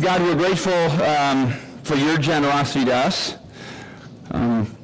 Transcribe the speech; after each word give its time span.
God, 0.00 0.22
we're 0.22 0.34
grateful 0.34 0.72
um, 1.02 1.52
for 1.82 1.94
your 1.94 2.16
generosity 2.16 2.86
to 2.86 2.94
us, 2.94 3.36
um, 4.30 4.74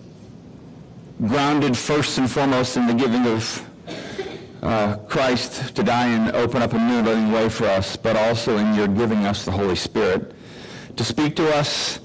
grounded 1.27 1.75
first 1.75 2.19
and 2.19 2.31
foremost 2.31 2.77
in 2.77 2.87
the 2.87 2.93
giving 2.93 3.27
of 3.27 3.67
uh, 4.63 4.97
Christ 5.09 5.75
to 5.75 5.83
die 5.83 6.09
and 6.09 6.37
open 6.37 6.61
up 6.61 6.75
a 6.75 6.79
new 6.79 7.01
living 7.01 7.33
way 7.33 7.49
for 7.49 7.65
us, 7.65 7.97
but 7.97 8.15
also 8.15 8.59
in 8.59 8.75
your 8.75 8.89
giving 8.89 9.25
us 9.25 9.47
the 9.47 9.51
Holy 9.51 9.77
Spirit 9.77 10.35
to 10.97 11.05
speak 11.05 11.35
to 11.37 11.49
us, 11.57 12.01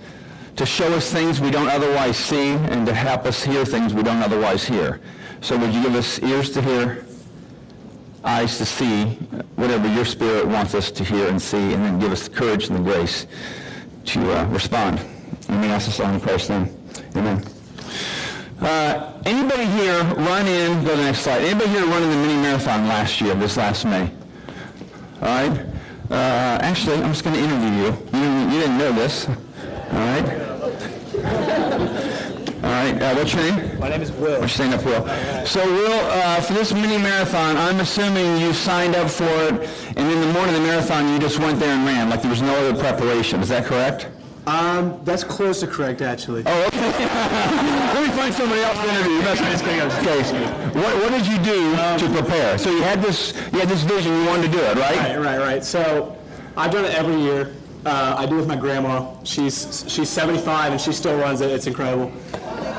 to 0.55 0.65
show 0.65 0.93
us 0.93 1.11
things 1.11 1.41
we 1.41 1.51
don't 1.51 1.69
otherwise 1.69 2.15
see, 2.15 2.51
and 2.51 2.85
to 2.85 2.93
help 2.93 3.25
us 3.25 3.43
hear 3.43 3.65
things 3.65 3.93
we 3.93 4.03
don't 4.03 4.23
otherwise 4.23 4.63
hear. 4.63 5.01
So 5.41 5.57
would 5.57 5.73
you 5.73 5.83
give 5.83 5.95
us 5.95 6.19
ears 6.19 6.51
to 6.51 6.61
hear, 6.61 7.03
eyes 8.23 8.57
to 8.57 8.65
see, 8.65 9.05
whatever 9.55 9.87
your 9.93 10.05
Spirit 10.05 10.47
wants 10.47 10.75
us 10.75 10.91
to 10.91 11.03
hear 11.03 11.27
and 11.27 11.41
see, 11.41 11.73
and 11.73 11.83
then 11.83 11.99
give 11.99 12.11
us 12.11 12.27
the 12.27 12.33
courage 12.33 12.67
and 12.67 12.77
the 12.77 12.83
grace 12.83 13.27
to 14.05 14.39
uh, 14.39 14.45
respond. 14.47 14.99
And 15.49 15.61
we 15.61 15.67
ask 15.67 15.87
this 15.87 15.99
all 15.99 16.13
in 16.13 16.19
Christ's 16.19 16.49
name. 16.49 16.69
Amen. 17.15 17.43
Uh, 18.61 19.19
anybody 19.25 19.65
here 19.65 20.03
run 20.03 20.47
in, 20.47 20.83
go 20.83 20.91
to 20.91 20.97
the 20.97 21.03
next 21.03 21.21
slide. 21.21 21.41
Anybody 21.41 21.69
here 21.71 21.85
run 21.85 22.03
in 22.03 22.09
the 22.09 22.15
mini 22.15 22.35
marathon 22.41 22.87
last 22.87 23.19
year, 23.19 23.33
this 23.35 23.57
last 23.57 23.85
May? 23.85 24.11
All 25.21 25.27
right. 25.27 25.65
Uh, 26.11 26.59
actually, 26.61 26.97
I'm 26.97 27.11
just 27.11 27.23
going 27.23 27.35
to 27.35 27.41
interview 27.41 27.69
you. 27.69 28.19
You, 28.19 28.53
you 28.53 28.59
didn't 28.59 28.77
know 28.77 28.91
this. 28.91 29.27
All 29.27 29.35
right. 29.93 30.50
Right. 32.93 33.01
Uh, 33.01 33.15
what's 33.15 33.33
your 33.33 33.43
name? 33.43 33.79
My 33.79 33.89
name 33.89 34.01
is 34.01 34.11
Will. 34.11 34.43
Or 34.43 34.47
stand 34.47 34.73
up, 34.73 34.83
Will. 34.83 35.07
So, 35.45 35.65
Will, 35.65 35.91
uh, 35.91 36.41
for 36.41 36.53
this 36.53 36.73
mini 36.73 36.97
marathon, 36.97 37.57
I'm 37.57 37.79
assuming 37.79 38.39
you 38.39 38.53
signed 38.53 38.95
up 38.95 39.09
for 39.09 39.23
it, 39.23 39.69
and 39.95 40.11
in 40.11 40.21
the 40.21 40.33
morning 40.33 40.55
of 40.55 40.61
the 40.61 40.67
marathon, 40.67 41.11
you 41.13 41.19
just 41.19 41.39
went 41.39 41.59
there 41.59 41.73
and 41.73 41.85
ran, 41.85 42.09
like 42.09 42.21
there 42.21 42.31
was 42.31 42.41
no 42.41 42.53
other 42.55 42.77
preparation. 42.77 43.41
Is 43.41 43.49
that 43.49 43.65
correct? 43.65 44.09
Um, 44.47 44.99
that's 45.03 45.23
close 45.23 45.59
to 45.59 45.67
correct, 45.67 46.01
actually. 46.01 46.43
Oh, 46.45 46.65
okay. 46.67 46.79
Let 47.93 48.07
me 48.07 48.09
find 48.15 48.33
somebody 48.33 48.61
else 48.61 48.77
to 48.77 48.89
interview. 48.89 49.21
Okay. 49.29 50.79
What, 50.79 50.95
what 51.03 51.11
did 51.11 51.27
you 51.27 51.37
do 51.43 51.75
to 51.75 52.21
prepare? 52.21 52.57
So 52.57 52.71
you 52.71 52.81
had 52.81 53.01
this, 53.01 53.33
you 53.53 53.59
had 53.59 53.69
this 53.69 53.83
vision, 53.83 54.11
you 54.11 54.25
wanted 54.25 54.47
to 54.47 54.51
do 54.51 54.59
it, 54.59 54.77
right? 54.77 54.97
Right, 54.97 55.19
right, 55.19 55.39
right. 55.39 55.63
So 55.63 56.17
I've 56.57 56.71
done 56.71 56.85
it 56.85 56.93
every 56.95 57.21
year. 57.21 57.53
Uh, 57.85 58.15
I 58.17 58.25
do 58.27 58.35
it 58.35 58.39
with 58.39 58.47
my 58.47 58.55
grandma. 58.55 59.11
She's 59.23 59.83
she's 59.87 60.07
75 60.07 60.73
and 60.73 60.79
she 60.79 60.91
still 60.91 61.17
runs 61.17 61.41
it. 61.41 61.49
It's 61.49 61.65
incredible. 61.65 62.11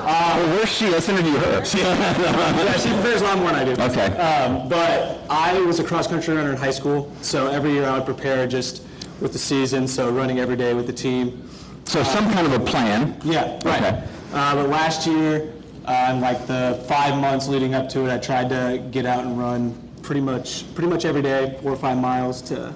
Well, 0.04 0.56
where's 0.56 0.68
she? 0.68 0.88
Let's 0.88 1.08
interview 1.08 1.32
her. 1.32 1.52
yeah, 1.76 2.76
she 2.76 2.88
prepares 2.88 3.20
a 3.20 3.24
lot 3.24 3.38
more 3.38 3.52
than 3.52 3.56
I 3.56 3.64
do. 3.64 3.82
Okay. 3.82 4.06
Um, 4.18 4.68
but 4.68 5.20
I 5.30 5.60
was 5.60 5.78
a 5.78 5.84
cross 5.84 6.06
country 6.06 6.34
runner 6.34 6.50
in 6.50 6.56
high 6.56 6.70
school, 6.70 7.12
so 7.20 7.46
every 7.46 7.72
year 7.72 7.84
I 7.84 7.96
would 7.96 8.06
prepare 8.06 8.46
just 8.46 8.84
with 9.20 9.32
the 9.32 9.38
season, 9.38 9.86
so 9.86 10.10
running 10.10 10.40
every 10.40 10.56
day 10.56 10.74
with 10.74 10.86
the 10.86 10.92
team. 10.92 11.48
So 11.84 12.02
some 12.02 12.30
kind 12.32 12.46
of 12.46 12.52
a 12.52 12.60
plan. 12.64 13.20
Yeah, 13.24 13.58
right. 13.64 13.82
Okay. 13.82 14.04
Uh, 14.32 14.54
but 14.54 14.68
last 14.68 15.06
year, 15.06 15.52
uh, 15.86 16.06
and 16.08 16.20
like 16.20 16.46
the 16.46 16.84
five 16.88 17.20
months 17.20 17.48
leading 17.48 17.74
up 17.74 17.88
to 17.90 18.04
it, 18.06 18.10
I 18.12 18.18
tried 18.18 18.48
to 18.50 18.82
get 18.90 19.04
out 19.06 19.24
and 19.24 19.38
run 19.38 19.74
pretty 20.02 20.20
much 20.20 20.72
pretty 20.74 20.88
much 20.88 21.04
every 21.04 21.22
day, 21.22 21.58
four 21.62 21.72
or 21.72 21.76
five 21.76 21.98
miles 21.98 22.42
to 22.42 22.74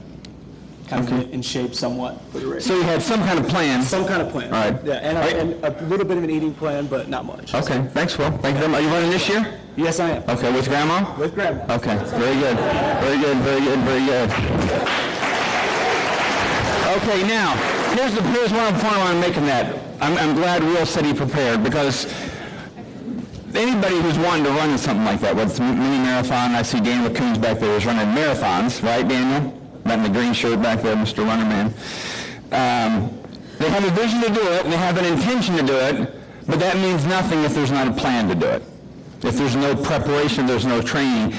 kind 0.86 1.04
of 1.04 1.10
get 1.10 1.30
in 1.30 1.42
shape 1.42 1.74
somewhat 1.74 2.20
for 2.30 2.38
the 2.38 2.46
race. 2.46 2.64
So 2.64 2.74
you 2.74 2.82
had 2.82 3.02
some 3.02 3.20
kind 3.20 3.38
of 3.38 3.48
plan. 3.48 3.82
Some 3.82 4.06
kind 4.06 4.22
of 4.22 4.30
plan. 4.30 4.52
All 4.52 4.70
right. 4.70 4.84
Yeah, 4.84 4.94
and, 4.94 5.18
All 5.18 5.24
I, 5.24 5.28
and 5.28 5.64
a 5.64 5.84
little 5.86 6.06
bit 6.06 6.16
of 6.16 6.24
an 6.24 6.30
eating 6.30 6.54
plan, 6.54 6.86
but 6.86 7.08
not 7.08 7.24
much. 7.24 7.54
Okay, 7.54 7.86
thanks, 7.92 8.16
Will. 8.18 8.30
Thank 8.38 8.54
you 8.54 8.60
very 8.60 8.68
much. 8.68 8.80
Are 8.80 8.84
you 8.84 8.88
running 8.90 9.10
this 9.10 9.28
year? 9.28 9.60
Yes, 9.76 10.00
I 10.00 10.10
am. 10.10 10.22
Okay, 10.30 10.52
with 10.52 10.68
Grandma? 10.68 11.16
With 11.18 11.34
grandma. 11.34 11.62
Okay, 11.74 11.96
very 11.96 12.34
good. 12.34 12.56
Very 12.56 13.18
good, 13.20 13.36
very 13.38 13.60
good, 13.60 13.78
very 13.80 14.06
good. 14.06 14.30
Okay, 16.96 17.28
now, 17.28 17.54
here's 17.94 18.14
the, 18.14 18.22
here's 18.30 18.52
one 18.52 18.72
point 18.74 18.94
I 18.94 18.98
want 18.98 19.22
to 19.22 19.28
make 19.28 19.36
in 19.36 19.44
that. 19.46 19.78
I'm, 20.00 20.16
I'm 20.16 20.34
glad 20.34 20.62
Will 20.62 20.86
said 20.86 21.04
he 21.04 21.12
prepared 21.12 21.62
because 21.62 22.06
anybody 23.54 24.00
who's 24.00 24.18
wanting 24.18 24.44
to 24.44 24.50
run 24.50 24.76
something 24.78 25.04
like 25.04 25.20
that, 25.20 25.34
whether 25.34 25.50
it's 25.50 25.58
a 25.58 25.62
mini 25.62 25.98
marathon, 25.98 26.52
I 26.52 26.62
see 26.62 26.80
Daniel 26.80 27.12
Coons 27.14 27.38
back 27.38 27.58
there 27.58 27.74
who's 27.74 27.86
running 27.86 28.14
marathons, 28.14 28.82
right, 28.82 29.06
Daniel? 29.06 29.52
Right 29.86 29.98
in 29.98 30.02
the 30.02 30.18
green 30.18 30.32
shirt 30.32 30.60
back 30.60 30.82
there, 30.82 30.96
Mr. 30.96 31.24
Runnerman. 31.24 31.66
Um, 32.50 33.16
they 33.58 33.70
have 33.70 33.84
a 33.84 33.90
vision 33.90 34.20
to 34.20 34.28
do 34.28 34.42
it, 34.52 34.64
and 34.64 34.72
they 34.72 34.76
have 34.76 34.98
an 34.98 35.04
intention 35.04 35.56
to 35.56 35.62
do 35.62 35.76
it, 35.76 36.12
but 36.48 36.58
that 36.58 36.76
means 36.78 37.06
nothing 37.06 37.44
if 37.44 37.54
there's 37.54 37.70
not 37.70 37.86
a 37.86 37.92
plan 37.92 38.28
to 38.28 38.34
do 38.34 38.46
it. 38.46 38.64
If 39.22 39.36
there's 39.36 39.54
no 39.54 39.76
preparation, 39.76 40.44
there's 40.44 40.66
no 40.66 40.82
training. 40.82 41.36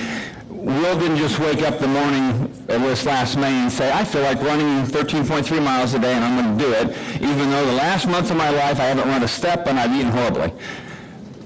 Will 0.50 0.98
didn't 0.98 1.18
just 1.18 1.40
wake 1.40 1.62
up 1.62 1.80
the 1.80 1.90
morning 1.90 2.44
of 2.70 2.82
this 2.84 3.06
last 3.06 3.38
May 3.38 3.52
and 3.52 3.70
say, 3.70 3.92
I 3.92 4.06
feel 4.06 4.22
like 4.22 4.42
running 4.42 4.86
13.3 4.86 5.62
miles 5.62 5.94
a 5.94 6.00
day 6.00 6.14
and 6.14 6.24
I'm 6.24 6.42
going 6.42 6.58
to 6.58 6.64
do 6.64 6.72
it, 6.72 7.22
even 7.22 7.50
though 7.50 7.66
the 7.66 7.74
last 7.74 8.08
month 8.08 8.32
of 8.32 8.38
my 8.38 8.50
life 8.50 8.80
I 8.80 8.86
haven't 8.86 9.10
run 9.10 9.24
a 9.24 9.28
step 9.28 9.68
and 9.68 9.78
I've 9.78 9.94
eaten 9.94 10.12
horribly. 10.12 10.54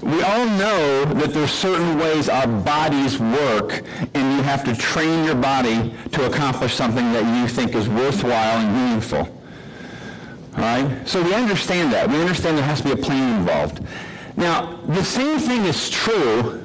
We 0.02 0.20
all 0.20 0.46
know 0.46 1.04
that 1.04 1.32
there's 1.32 1.52
certain 1.52 1.96
ways 1.96 2.28
our 2.28 2.48
bodies 2.48 3.20
work, 3.20 3.84
and 4.14 4.36
you 4.36 4.42
have 4.42 4.64
to 4.64 4.74
train 4.74 5.24
your 5.24 5.36
body 5.36 5.94
to 6.10 6.26
accomplish 6.26 6.74
something 6.74 7.12
that 7.12 7.40
you 7.40 7.46
think 7.46 7.76
is 7.76 7.88
worthwhile 7.88 8.58
and 8.58 8.74
meaningful. 8.74 9.20
All 10.56 10.58
right? 10.58 11.08
So 11.08 11.22
we 11.22 11.32
understand 11.32 11.92
that. 11.92 12.08
We 12.08 12.20
understand 12.20 12.58
there 12.58 12.64
has 12.64 12.80
to 12.80 12.94
be 12.94 13.00
a 13.00 13.04
plan 13.04 13.38
involved. 13.38 13.84
Now, 14.36 14.76
the 14.88 15.04
same 15.04 15.38
thing 15.38 15.66
is 15.66 15.88
true, 15.88 16.60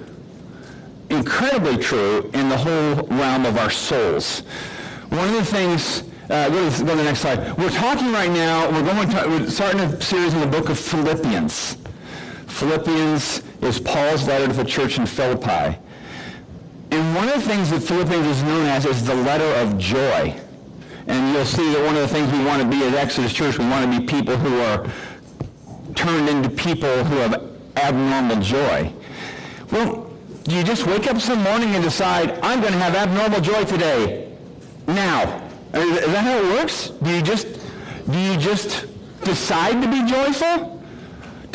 incredibly 1.12 1.78
true, 1.78 2.32
in 2.34 2.50
the 2.50 2.58
whole 2.58 3.06
realm 3.18 3.46
of 3.46 3.58
our 3.58 3.70
souls. 3.70 4.40
One 5.10 5.28
of 5.28 5.36
the 5.36 5.46
things, 5.46 6.04
uh, 6.32 6.50
go, 6.50 6.70
to, 6.70 6.84
go 6.84 6.92
to 6.92 6.98
the 6.98 7.04
next 7.04 7.20
slide. 7.20 7.56
We're 7.56 7.70
talking 7.70 8.12
right 8.12 8.32
now, 8.32 8.72
we're 8.72 8.84
going 8.84 9.10
to, 9.10 9.26
we're 9.28 9.48
starting 9.48 9.82
a 9.82 10.02
series 10.02 10.34
in 10.34 10.40
the 10.40 10.48
book 10.48 10.70
of 10.70 10.80
Philippians. 10.80 11.78
Philippians 12.58 13.44
is 13.62 13.80
Paul's 13.80 14.28
letter 14.28 14.48
to 14.48 14.54
the 14.54 14.66
church 14.66 14.98
in 14.98 15.06
Philippi. 15.06 15.78
And 16.90 17.16
one 17.16 17.30
of 17.30 17.36
the 17.36 17.42
things 17.42 17.70
that 17.70 17.82
Philippians 17.82 18.26
is 18.26 18.42
known 18.42 18.66
as 18.66 18.84
is 18.84 19.06
the 19.06 19.14
letter 19.14 19.46
of 19.62 19.78
joy. 19.78 20.36
And 21.06 21.36
you'll 21.36 21.46
see 21.46 21.72
that 21.72 21.86
one 21.86 21.96
of 21.96 22.02
the 22.02 22.08
things 22.08 22.32
we 22.32 22.44
want 22.44 22.64
to 22.64 22.68
be 22.68 22.84
at 22.84 22.96
Exodus 22.96 23.32
Church, 23.32 23.60
we 23.60 23.66
want 23.66 23.94
to 23.94 24.00
be 24.00 24.08
people 24.08 24.36
who 24.36 24.60
are 24.62 24.88
turned 25.94 26.30
into 26.30 26.50
people 26.50 27.04
who 27.04 27.18
have 27.18 27.44
abnormal 27.76 28.42
joy. 28.42 28.92
Well, 29.72 30.12
do 30.46 30.56
you 30.56 30.64
just 30.64 30.88
wake 30.88 31.06
up 31.06 31.22
some 31.22 31.44
morning 31.44 31.76
and 31.76 31.84
decide, 31.84 32.40
I'm 32.42 32.60
going 32.60 32.74
to 32.74 32.80
have 32.80 32.96
abnormal 32.96 33.42
joy 33.42 33.66
today, 33.66 34.36
now? 34.88 35.48
Is 35.76 36.08
that 36.08 36.24
how 36.24 36.40
it 36.40 36.46
works? 36.56 36.90
Do 36.90 37.12
you 37.12 37.22
just, 37.22 37.48
do 38.10 38.18
you 38.18 38.36
just 38.38 38.88
decide 39.24 39.80
to 39.84 39.88
be 39.88 40.10
joyful? 40.10 40.77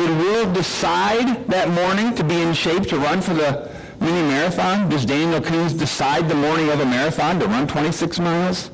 Did 0.02 0.18
Will 0.18 0.52
decide 0.52 1.46
that 1.46 1.68
morning 1.68 2.12
to 2.16 2.24
be 2.24 2.42
in 2.42 2.54
shape 2.54 2.88
to 2.88 2.98
run 2.98 3.20
for 3.20 3.34
the 3.34 3.70
mini 4.00 4.20
marathon? 4.26 4.88
Does 4.88 5.04
Daniel 5.04 5.40
Coons 5.40 5.74
decide 5.74 6.28
the 6.28 6.34
morning 6.34 6.70
of 6.70 6.80
a 6.80 6.84
marathon 6.84 7.38
to 7.38 7.46
run 7.46 7.68
26 7.68 8.18
miles? 8.18 8.72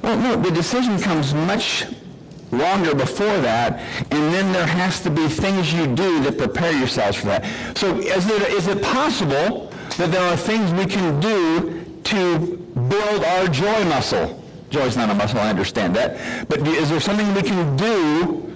Well, 0.00 0.16
no, 0.16 0.36
the 0.40 0.50
decision 0.50 0.98
comes 0.98 1.34
much 1.34 1.84
longer 2.50 2.94
before 2.94 3.40
that, 3.40 3.80
and 4.10 4.32
then 4.32 4.50
there 4.54 4.66
has 4.66 5.02
to 5.02 5.10
be 5.10 5.28
things 5.28 5.70
you 5.74 5.86
do 5.86 6.20
that 6.20 6.38
prepare 6.38 6.72
yourselves 6.72 7.18
for 7.18 7.26
that. 7.26 7.44
So 7.76 7.98
is 7.98 8.26
it, 8.26 8.42
is 8.52 8.68
it 8.68 8.82
possible 8.82 9.70
that 9.98 10.10
there 10.10 10.24
are 10.32 10.36
things 10.38 10.72
we 10.72 10.86
can 10.86 11.20
do 11.20 11.84
to 12.04 12.38
build 12.88 13.22
our 13.22 13.48
joy 13.48 13.84
muscle? 13.84 14.42
Joy's 14.70 14.96
not 14.96 15.10
a 15.10 15.14
muscle, 15.14 15.40
I 15.40 15.50
understand 15.50 15.94
that. 15.96 16.48
But 16.48 16.66
is 16.66 16.88
there 16.88 17.00
something 17.00 17.34
we 17.34 17.42
can 17.42 17.76
do 17.76 18.51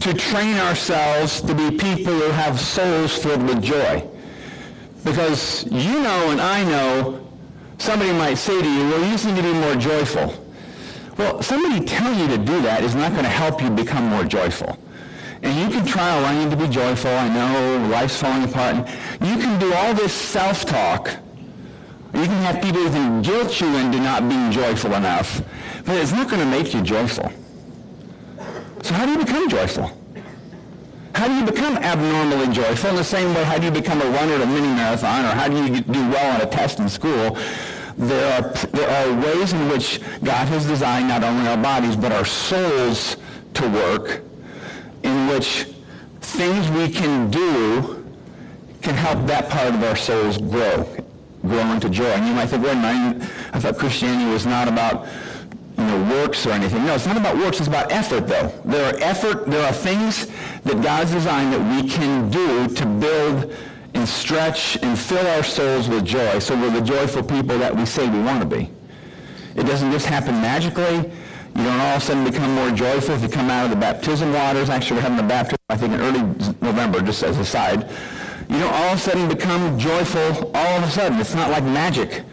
to 0.00 0.14
train 0.14 0.56
ourselves 0.56 1.40
to 1.42 1.54
be 1.54 1.70
people 1.76 2.12
who 2.12 2.30
have 2.30 2.58
souls 2.60 3.16
filled 3.16 3.42
with 3.42 3.62
joy? 3.62 4.06
Because 5.04 5.64
you 5.70 6.00
know 6.00 6.30
and 6.30 6.40
I 6.40 6.64
know 6.64 7.28
somebody 7.78 8.12
might 8.12 8.34
say 8.34 8.60
to 8.60 8.68
you, 8.68 8.88
well, 8.88 9.00
you 9.04 9.10
need 9.10 9.36
to 9.36 9.42
be 9.42 9.52
more 9.52 9.74
joyful. 9.76 10.34
Well, 11.18 11.42
somebody 11.42 11.84
telling 11.84 12.18
you 12.18 12.28
to 12.28 12.38
do 12.38 12.60
that 12.62 12.82
is 12.82 12.94
not 12.94 13.12
going 13.12 13.24
to 13.24 13.30
help 13.30 13.62
you 13.62 13.70
become 13.70 14.08
more 14.08 14.24
joyful. 14.24 14.78
And 15.42 15.60
you 15.60 15.76
can 15.76 15.86
try, 15.86 16.18
oh, 16.18 16.24
I 16.24 16.34
need 16.36 16.50
to 16.50 16.56
be 16.56 16.68
joyful. 16.68 17.10
I 17.10 17.28
know 17.28 17.88
life's 17.88 18.18
falling 18.20 18.44
apart. 18.44 18.76
You 19.20 19.36
can 19.36 19.60
do 19.60 19.72
all 19.74 19.92
this 19.94 20.12
self-talk. 20.12 21.10
You 22.14 22.24
can 22.24 22.42
have 22.44 22.62
people 22.62 22.80
who 22.80 22.90
can 22.90 23.22
guilt 23.22 23.60
you 23.60 23.66
into 23.76 23.98
not 23.98 24.28
being 24.28 24.50
joyful 24.50 24.94
enough. 24.94 25.42
But 25.84 25.96
it's 25.96 26.12
not 26.12 26.30
going 26.30 26.40
to 26.40 26.46
make 26.46 26.72
you 26.72 26.80
joyful. 26.80 27.30
So 28.84 28.92
how 28.92 29.06
do 29.06 29.12
you 29.12 29.18
become 29.18 29.48
joyful? 29.48 29.90
How 31.14 31.26
do 31.26 31.34
you 31.34 31.46
become 31.46 31.78
abnormally 31.78 32.52
joyful? 32.52 32.90
In 32.90 32.96
the 32.96 33.02
same 33.02 33.34
way, 33.34 33.42
how 33.42 33.56
do 33.56 33.64
you 33.64 33.70
become 33.70 33.98
a 34.02 34.04
runner 34.10 34.34
at 34.34 34.42
a 34.42 34.46
mini 34.46 34.68
marathon, 34.68 35.24
or 35.24 35.28
how 35.28 35.48
do 35.48 35.56
you 35.56 35.80
do 35.80 36.00
well 36.10 36.34
on 36.34 36.46
a 36.46 36.50
test 36.50 36.80
in 36.80 36.88
school? 36.90 37.38
There 37.96 38.30
are, 38.34 38.50
there 38.72 38.90
are 38.90 39.20
ways 39.22 39.54
in 39.54 39.70
which 39.70 40.02
God 40.22 40.48
has 40.48 40.66
designed 40.66 41.08
not 41.08 41.24
only 41.24 41.48
our 41.48 41.56
bodies, 41.56 41.96
but 41.96 42.12
our 42.12 42.26
souls 42.26 43.16
to 43.54 43.68
work, 43.70 44.20
in 45.02 45.28
which 45.28 45.66
things 46.20 46.68
we 46.72 46.90
can 46.90 47.30
do 47.30 48.04
can 48.82 48.96
help 48.96 49.26
that 49.26 49.48
part 49.48 49.74
of 49.74 49.82
our 49.82 49.96
souls 49.96 50.36
grow, 50.36 50.86
grow 51.40 51.72
into 51.72 51.88
joy. 51.88 52.04
And 52.04 52.26
you 52.26 52.34
might 52.34 52.50
think, 52.50 52.62
minute, 52.62 53.22
I 53.54 53.60
thought 53.60 53.78
Christianity 53.78 54.30
was 54.30 54.44
not 54.44 54.68
about 54.68 55.06
you 55.76 55.84
know, 55.84 56.02
works 56.10 56.46
or 56.46 56.52
anything. 56.52 56.84
No, 56.84 56.94
it's 56.94 57.06
not 57.06 57.16
about 57.16 57.36
works, 57.36 57.58
it's 57.58 57.68
about 57.68 57.90
effort, 57.90 58.26
though. 58.28 58.48
There 58.64 58.94
are 58.94 58.98
effort, 59.00 59.46
there 59.46 59.66
are 59.66 59.72
things 59.72 60.26
that 60.62 60.82
God's 60.82 61.12
designed 61.12 61.52
that 61.52 61.82
we 61.82 61.88
can 61.88 62.30
do 62.30 62.68
to 62.68 62.86
build 62.86 63.54
and 63.94 64.08
stretch 64.08 64.76
and 64.82 64.98
fill 64.98 65.26
our 65.26 65.42
souls 65.42 65.88
with 65.88 66.04
joy 66.04 66.38
so 66.40 66.56
we're 66.56 66.70
the 66.70 66.80
joyful 66.80 67.22
people 67.22 67.56
that 67.58 67.74
we 67.74 67.86
say 67.86 68.08
we 68.08 68.20
want 68.20 68.40
to 68.40 68.46
be. 68.46 68.70
It 69.56 69.64
doesn't 69.64 69.92
just 69.92 70.06
happen 70.06 70.34
magically. 70.40 70.96
You 71.56 71.62
don't 71.62 71.80
all 71.80 71.96
of 71.96 72.02
a 72.02 72.04
sudden 72.04 72.24
become 72.24 72.52
more 72.54 72.72
joyful 72.72 73.14
if 73.14 73.22
you 73.22 73.28
come 73.28 73.48
out 73.48 73.64
of 73.64 73.70
the 73.70 73.76
baptism 73.76 74.32
waters. 74.32 74.68
Actually, 74.68 74.96
we're 74.96 75.02
having 75.02 75.24
a 75.24 75.28
baptism, 75.28 75.58
I 75.68 75.76
think, 75.76 75.92
in 75.92 76.00
early 76.00 76.22
November, 76.60 77.00
just 77.00 77.22
as 77.22 77.38
a 77.38 77.44
side. 77.44 77.88
You 78.50 78.58
don't 78.58 78.72
all 78.72 78.92
of 78.92 78.98
a 78.98 79.00
sudden 79.00 79.28
become 79.28 79.78
joyful 79.78 80.50
all 80.54 80.78
of 80.78 80.82
a 80.82 80.90
sudden. 80.90 81.20
It's 81.20 81.34
not 81.34 81.50
like 81.50 81.62
magic. 81.62 82.24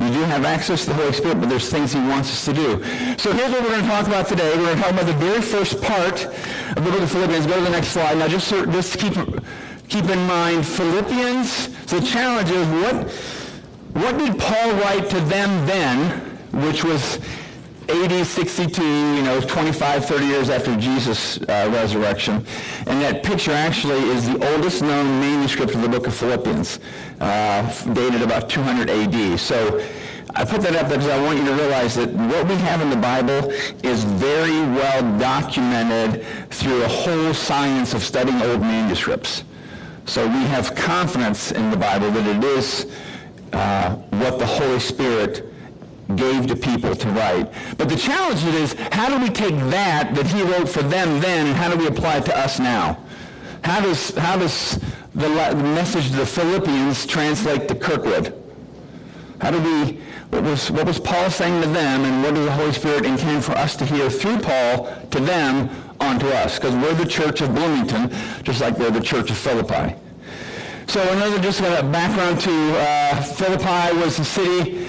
You 0.00 0.08
do 0.08 0.20
have 0.22 0.44
access 0.44 0.84
to 0.84 0.90
the 0.90 0.94
Holy 0.94 1.12
Spirit, 1.12 1.40
but 1.40 1.48
there's 1.48 1.68
things 1.68 1.92
he 1.92 1.98
wants 1.98 2.30
us 2.30 2.44
to 2.44 2.52
do. 2.52 2.84
So 3.18 3.32
here's 3.32 3.50
what 3.50 3.62
we're 3.62 3.70
going 3.70 3.82
to 3.82 3.88
talk 3.88 4.06
about 4.06 4.28
today. 4.28 4.48
We're 4.56 4.66
going 4.66 4.76
to 4.76 4.82
talk 4.82 4.92
about 4.92 5.06
the 5.06 5.12
very 5.14 5.42
first 5.42 5.82
part 5.82 6.24
of 6.24 6.84
the 6.84 6.90
book 6.90 7.00
of 7.00 7.10
Philippians. 7.10 7.46
Go 7.46 7.56
to 7.56 7.64
the 7.64 7.70
next 7.70 7.88
slide. 7.88 8.16
Now, 8.16 8.28
just, 8.28 8.48
just 8.48 8.98
keep, 8.98 9.14
keep 9.88 10.04
in 10.04 10.26
mind, 10.26 10.64
Philippians, 10.64 11.68
the 11.86 12.00
challenge 12.00 12.50
is 12.50 12.66
what, 12.68 13.10
what 14.02 14.18
did 14.18 14.38
Paul 14.38 14.72
write 14.74 15.10
to 15.10 15.20
them 15.22 15.66
then, 15.66 16.20
which 16.64 16.84
was 16.84 17.18
AD 17.88 18.26
62, 18.26 18.82
you 18.82 19.22
know, 19.22 19.40
25, 19.40 20.04
30 20.04 20.26
years 20.26 20.50
after 20.50 20.76
Jesus' 20.76 21.38
uh, 21.38 21.70
resurrection. 21.72 22.44
And 22.86 23.00
that 23.00 23.22
picture 23.22 23.52
actually 23.52 24.00
is 24.10 24.28
the 24.28 24.52
oldest 24.52 24.82
known 24.82 25.06
manuscript 25.20 25.74
of 25.74 25.80
the 25.80 25.88
book 25.88 26.06
of 26.06 26.14
Philippians, 26.14 26.80
uh, 27.20 27.84
dated 27.94 28.20
about 28.20 28.50
200 28.50 28.90
AD. 28.90 29.40
So 29.40 29.82
I 30.34 30.44
put 30.44 30.60
that 30.62 30.76
up 30.76 30.88
there 30.88 30.98
because 30.98 31.10
I 31.10 31.22
want 31.22 31.38
you 31.38 31.46
to 31.46 31.54
realize 31.54 31.94
that 31.96 32.10
what 32.10 32.46
we 32.46 32.56
have 32.56 32.82
in 32.82 32.90
the 32.90 32.96
Bible 32.96 33.50
is 33.82 34.04
very 34.04 34.60
well 34.60 35.18
documented 35.18 36.24
through 36.50 36.82
a 36.82 36.88
whole 36.88 37.32
science 37.32 37.94
of 37.94 38.02
studying 38.02 38.40
old 38.42 38.60
manuscripts. 38.60 39.44
So 40.04 40.26
we 40.26 40.42
have 40.44 40.74
confidence 40.74 41.52
in 41.52 41.70
the 41.70 41.76
Bible 41.76 42.10
that 42.10 42.36
it 42.36 42.44
is 42.44 42.86
uh, 43.52 43.94
what 43.94 44.38
the 44.38 44.46
Holy 44.46 44.78
Spirit 44.78 45.47
gave 46.16 46.46
to 46.46 46.56
people 46.56 46.94
to 46.94 47.08
write. 47.10 47.52
But 47.76 47.88
the 47.88 47.96
challenge 47.96 48.42
is, 48.44 48.74
how 48.92 49.08
do 49.08 49.22
we 49.22 49.30
take 49.30 49.56
that 49.70 50.14
that 50.14 50.26
he 50.26 50.42
wrote 50.42 50.68
for 50.68 50.82
them 50.82 51.20
then, 51.20 51.48
and 51.48 51.56
how 51.56 51.70
do 51.70 51.76
we 51.76 51.86
apply 51.86 52.18
it 52.18 52.24
to 52.26 52.38
us 52.38 52.58
now? 52.58 52.98
How 53.64 53.80
does, 53.80 54.16
how 54.16 54.38
does 54.38 54.80
the, 55.14 55.28
message 55.28 56.10
to 56.10 56.16
the 56.16 56.26
Philippians 56.26 57.06
translate 57.06 57.68
to 57.68 57.74
Kirkwood? 57.74 58.34
How 59.40 59.50
do 59.50 59.60
we, 59.60 59.98
what 60.30 60.42
was, 60.42 60.70
what 60.70 60.86
was 60.86 60.98
Paul 60.98 61.30
saying 61.30 61.62
to 61.62 61.68
them, 61.68 62.04
and 62.04 62.22
what 62.22 62.34
does 62.34 62.46
the 62.46 62.52
Holy 62.52 62.72
Spirit 62.72 63.04
intend 63.04 63.44
for 63.44 63.52
us 63.52 63.76
to 63.76 63.86
hear 63.86 64.08
through 64.08 64.38
Paul 64.40 64.94
to 65.10 65.20
them 65.20 65.70
onto 66.00 66.28
us? 66.28 66.58
Because 66.58 66.74
we're 66.76 66.94
the 66.94 67.06
church 67.08 67.40
of 67.40 67.54
Bloomington, 67.54 68.10
just 68.42 68.60
like 68.60 68.78
we're 68.78 68.90
the 68.90 69.00
church 69.00 69.30
of 69.30 69.36
Philippi. 69.36 69.94
So 70.86 71.02
another 71.12 71.38
just 71.38 71.60
a 71.60 71.82
background 71.92 72.40
to 72.40 72.78
uh, 72.78 73.22
Philippi 73.22 73.94
was 73.98 74.16
the 74.16 74.24
city 74.24 74.88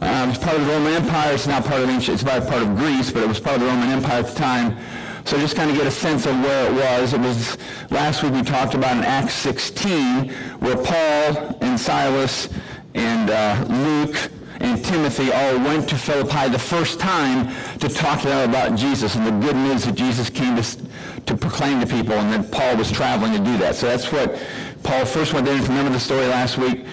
um, 0.00 0.30
it's 0.30 0.38
part 0.38 0.56
of 0.56 0.64
the 0.64 0.72
Roman 0.72 0.94
Empire. 0.94 1.34
It's 1.34 1.46
not 1.46 1.64
part 1.64 1.82
of 1.82 1.88
ancient. 1.88 2.22
It's 2.22 2.24
part 2.24 2.62
of 2.62 2.76
Greece, 2.76 3.10
but 3.10 3.22
it 3.22 3.28
was 3.28 3.38
part 3.38 3.56
of 3.56 3.62
the 3.62 3.68
Roman 3.68 3.90
Empire 3.90 4.20
at 4.20 4.26
the 4.28 4.34
time. 4.34 4.78
So 5.26 5.38
just 5.38 5.56
kind 5.56 5.70
of 5.70 5.76
get 5.76 5.86
a 5.86 5.90
sense 5.90 6.26
of 6.26 6.40
where 6.40 6.70
it 6.70 6.74
was. 6.74 7.12
It 7.12 7.20
was 7.20 7.58
last 7.90 8.22
week 8.22 8.32
we 8.32 8.42
talked 8.42 8.74
about 8.74 8.96
in 8.96 9.04
Acts 9.04 9.34
16, 9.34 10.30
where 10.60 10.76
Paul 10.76 11.56
and 11.60 11.78
Silas 11.78 12.48
and 12.94 13.30
uh, 13.30 13.66
Luke 13.68 14.30
and 14.60 14.82
Timothy 14.84 15.30
all 15.32 15.58
went 15.58 15.88
to 15.90 15.96
Philippi 15.96 16.48
the 16.48 16.58
first 16.58 16.98
time 16.98 17.54
to 17.78 17.88
talk 17.88 18.20
to 18.22 18.28
them 18.28 18.48
about 18.48 18.78
Jesus 18.78 19.14
and 19.14 19.26
the 19.26 19.46
good 19.46 19.56
news 19.56 19.84
that 19.84 19.94
Jesus 19.94 20.30
came 20.30 20.56
to, 20.56 20.78
to 21.26 21.36
proclaim 21.36 21.80
to 21.80 21.86
people, 21.86 22.14
and 22.14 22.32
then 22.32 22.50
Paul 22.50 22.76
was 22.76 22.90
traveling 22.90 23.32
to 23.32 23.38
do 23.38 23.56
that. 23.58 23.74
So 23.74 23.86
that's 23.86 24.10
what 24.10 24.40
Paul 24.82 25.04
first 25.04 25.32
went 25.34 25.46
there. 25.46 25.60
Remember 25.60 25.90
the 25.90 26.00
story 26.00 26.26
last 26.26 26.58
week, 26.58 26.84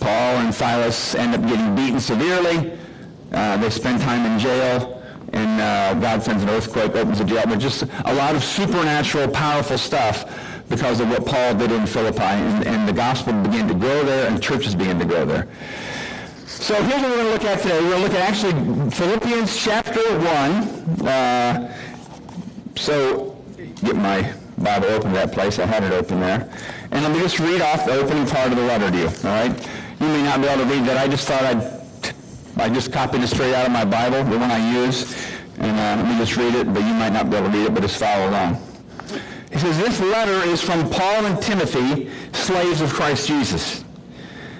Paul 0.00 0.38
and 0.38 0.54
Silas 0.54 1.14
end 1.14 1.34
up 1.34 1.42
getting 1.48 1.74
beaten 1.74 2.00
severely. 2.00 2.78
Uh, 3.32 3.56
they 3.58 3.70
spend 3.70 4.00
time 4.00 4.24
in 4.30 4.38
jail, 4.38 5.02
and 5.32 5.60
uh, 5.60 5.94
God 6.00 6.22
sends 6.22 6.42
an 6.42 6.48
earthquake, 6.48 6.94
opens 6.94 7.18
the 7.18 7.24
jail. 7.24 7.44
But 7.46 7.58
just 7.58 7.82
a 7.82 8.14
lot 8.14 8.34
of 8.34 8.42
supernatural, 8.42 9.28
powerful 9.28 9.78
stuff 9.78 10.64
because 10.68 11.00
of 11.00 11.08
what 11.08 11.26
Paul 11.26 11.54
did 11.54 11.72
in 11.72 11.86
Philippi. 11.86 12.22
And, 12.22 12.66
and 12.66 12.88
the 12.88 12.92
gospel 12.92 13.32
began 13.42 13.68
to 13.68 13.74
grow 13.74 14.04
there, 14.04 14.28
and 14.28 14.42
churches 14.42 14.74
began 14.74 14.98
to 14.98 15.04
grow 15.04 15.24
there. 15.24 15.48
So 16.46 16.74
here's 16.82 17.00
what 17.00 17.10
we're 17.10 17.16
going 17.16 17.26
to 17.26 17.32
look 17.32 17.44
at 17.44 17.60
today. 17.60 17.80
We're 17.80 17.90
going 17.90 18.02
to 18.02 18.08
look 18.08 18.18
at 18.18 18.28
actually 18.28 18.90
Philippians 18.90 19.56
chapter 19.56 20.18
1. 20.18 21.06
Uh, 21.06 21.74
so 22.76 23.36
get 23.82 23.96
my 23.96 24.32
Bible 24.58 24.88
open 24.88 25.10
to 25.10 25.16
that 25.16 25.32
place. 25.32 25.58
I 25.58 25.66
had 25.66 25.84
it 25.84 25.92
open 25.92 26.20
there. 26.20 26.50
And 26.90 27.04
let 27.04 27.12
me 27.12 27.20
just 27.20 27.38
read 27.38 27.60
off 27.60 27.84
the 27.84 27.92
opening 27.92 28.26
part 28.26 28.50
of 28.50 28.56
the 28.56 28.64
letter 28.64 28.90
to 28.90 28.96
you, 28.96 29.06
all 29.06 29.48
right? 29.48 29.68
You 30.00 30.06
may 30.06 30.22
not 30.22 30.40
be 30.40 30.46
able 30.46 30.64
to 30.64 30.70
read 30.70 30.84
that. 30.86 30.96
I 30.96 31.08
just 31.08 31.26
thought 31.26 31.42
I'd, 31.42 31.62
I 32.56 32.68
just 32.72 32.92
copied 32.92 33.22
it 33.22 33.28
straight 33.28 33.54
out 33.54 33.66
of 33.66 33.72
my 33.72 33.84
Bible, 33.84 34.22
the 34.24 34.38
one 34.38 34.50
I 34.50 34.84
use, 34.84 35.14
and 35.58 35.72
uh, 35.72 36.02
let 36.02 36.08
me 36.08 36.18
just 36.18 36.36
read 36.36 36.54
it, 36.54 36.72
but 36.72 36.80
you 36.80 36.94
might 36.94 37.12
not 37.12 37.30
be 37.30 37.36
able 37.36 37.50
to 37.50 37.56
read 37.56 37.66
it, 37.66 37.74
but 37.74 37.82
just 37.82 37.98
follow 37.98 38.30
along. 38.30 38.62
He 39.50 39.58
says, 39.58 39.78
this 39.78 40.00
letter 40.00 40.46
is 40.48 40.60
from 40.60 40.88
Paul 40.90 41.26
and 41.26 41.42
Timothy, 41.42 42.10
slaves 42.32 42.80
of 42.80 42.92
Christ 42.92 43.26
Jesus. 43.26 43.84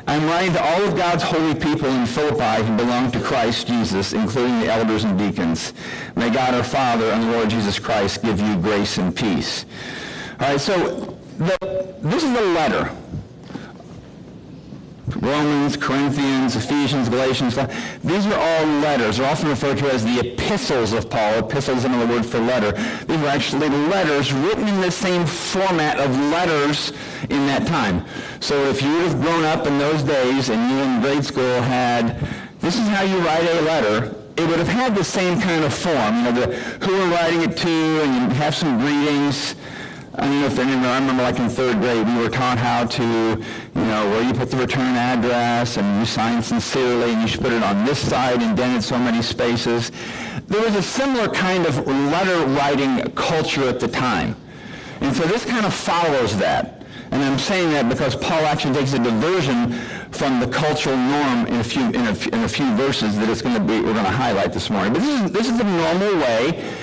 I'm 0.09 0.25
writing 0.25 0.55
to 0.55 0.65
all 0.65 0.83
of 0.85 0.97
God's 0.97 1.23
holy 1.23 1.55
people 1.55 1.89
in 1.91 2.07
Philippi 2.07 2.65
who 2.65 2.77
belong 2.79 3.11
to 3.13 3.21
Christ 3.21 3.67
Jesus, 3.67 4.15
including 4.15 4.59
the 4.61 4.73
elders 4.73 5.05
and 5.05 5.19
deacons. 5.19 5.75
May 6.17 6.31
God 6.31 6.55
our 6.55 6.65
Father 6.65 7.11
and 7.11 7.25
the 7.25 7.31
Lord 7.33 7.51
Jesus 7.51 7.79
Christ 7.79 8.23
give 8.23 8.41
you 8.41 8.57
grace 8.57 8.97
and 8.97 9.15
peace. 9.15 9.67
All 10.41 10.49
right, 10.49 10.61
so 10.61 11.19
the, 11.37 11.95
this 12.01 12.25
is 12.25 12.33
the 12.33 12.41
letter. 12.41 12.91
Romans, 15.17 15.77
Corinthians, 15.77 16.57
Ephesians, 16.57 17.09
Galatians. 17.09 17.57
These 18.05 18.27
are 18.27 18.35
all 18.35 18.67
letters. 18.81 19.17
They're 19.17 19.31
often 19.31 19.49
referred 19.49 19.79
to 19.79 19.93
as 19.93 20.05
the 20.05 20.21
epistles 20.21 20.93
of 20.93 21.09
Paul. 21.11 21.39
Epistles 21.39 21.79
is 21.79 21.85
another 21.85 22.07
word 22.07 22.25
for 22.25 22.39
letter. 22.39 22.73
These 23.07 23.21
were 23.21 23.29
actually 23.29 23.69
letters 23.69 24.33
written 24.33 24.69
in 24.69 24.81
the 24.81 24.91
same 24.91 25.27
format 25.27 25.99
of 25.99 26.11
letters 26.31 26.93
in 27.31 27.47
that 27.47 27.67
time. 27.67 28.05
So 28.41 28.65
if 28.67 28.83
you 28.83 28.93
would 28.93 29.09
have 29.09 29.21
grown 29.21 29.45
up 29.45 29.67
in 29.67 29.79
those 29.79 30.03
days 30.03 30.49
and 30.51 30.71
you 30.71 30.79
in 30.79 31.01
grade 31.01 31.25
school 31.25 31.61
had, 31.63 32.21
this 32.61 32.77
is 32.77 32.87
how 32.89 33.03
you 33.03 33.19
write 33.19 33.45
a 33.45 33.61
letter, 33.63 34.15
it 34.37 34.47
would 34.49 34.59
have 34.59 34.69
had 34.69 34.95
the 34.95 35.05
same 35.05 35.41
kind 35.41 35.65
of 35.65 35.75
form. 35.75 36.17
You 36.19 36.23
know, 36.23 36.33
the, 36.33 36.55
who 36.85 36.95
are 36.95 37.09
writing 37.09 37.43
it 37.43 37.57
to, 37.57 37.69
and 37.69 38.33
you 38.33 38.37
have 38.37 38.55
some 38.55 38.79
greetings. 38.79 39.57
I 40.19 40.23
don't 40.23 40.41
know 40.41 40.47
if 40.47 40.59
any 40.59 40.73
of 40.73 40.83
I 40.83 40.99
remember 40.99 41.23
like 41.23 41.39
in 41.39 41.49
third 41.49 41.79
grade, 41.79 42.05
we 42.05 42.17
were 42.17 42.29
taught 42.29 42.59
how 42.59 42.85
to, 42.87 43.05
you 43.05 43.85
know, 43.85 44.11
where 44.11 44.23
you 44.23 44.35
put 44.35 44.51
the 44.51 44.57
return 44.57 44.97
address 44.97 45.77
and 45.77 46.01
you 46.01 46.05
sign 46.05 46.43
sincerely 46.43 47.13
and 47.13 47.23
you 47.23 47.29
should 47.29 47.41
put 47.41 47.53
it 47.53 47.63
on 47.63 47.85
this 47.85 48.01
side 48.01 48.43
and 48.43 48.59
then 48.59 48.75
in 48.75 48.83
so 48.83 48.99
many 48.99 49.23
spaces. 49.23 49.93
There 50.49 50.61
was 50.61 50.75
a 50.75 50.83
similar 50.83 51.29
kind 51.29 51.67
of 51.67 51.87
letter 51.87 52.47
writing 52.47 53.09
culture 53.13 53.69
at 53.69 53.79
the 53.79 53.87
time. 53.87 54.35
And 55.01 55.15
so 55.15 55.23
this 55.25 55.45
kind 55.45 55.65
of 55.65 55.73
follows 55.73 56.37
that. 56.39 56.85
And 57.13 57.23
I'm 57.23 57.39
saying 57.39 57.71
that 57.71 57.89
because 57.89 58.17
Paul 58.17 58.45
actually 58.45 58.75
takes 58.75 58.95
a 58.95 58.99
diversion 58.99 59.73
from 60.11 60.41
the 60.41 60.49
cultural 60.49 60.97
norm 60.97 61.47
in 61.47 61.61
a 61.61 61.65
few, 61.65 61.87
in 61.91 62.07
a, 62.07 62.35
in 62.35 62.43
a 62.43 62.49
few 62.49 62.75
verses 62.75 63.17
that 63.19 63.29
it's 63.29 63.41
going 63.41 63.55
to 63.55 63.61
be, 63.61 63.81
we're 63.81 63.95
going 63.95 64.05
to 64.05 64.11
highlight 64.11 64.53
this 64.53 64.69
morning. 64.69 64.93
But 64.93 65.03
this 65.03 65.21
is, 65.21 65.31
this 65.31 65.49
is 65.49 65.59
the 65.59 65.65
normal 65.65 66.19
way 66.19 66.75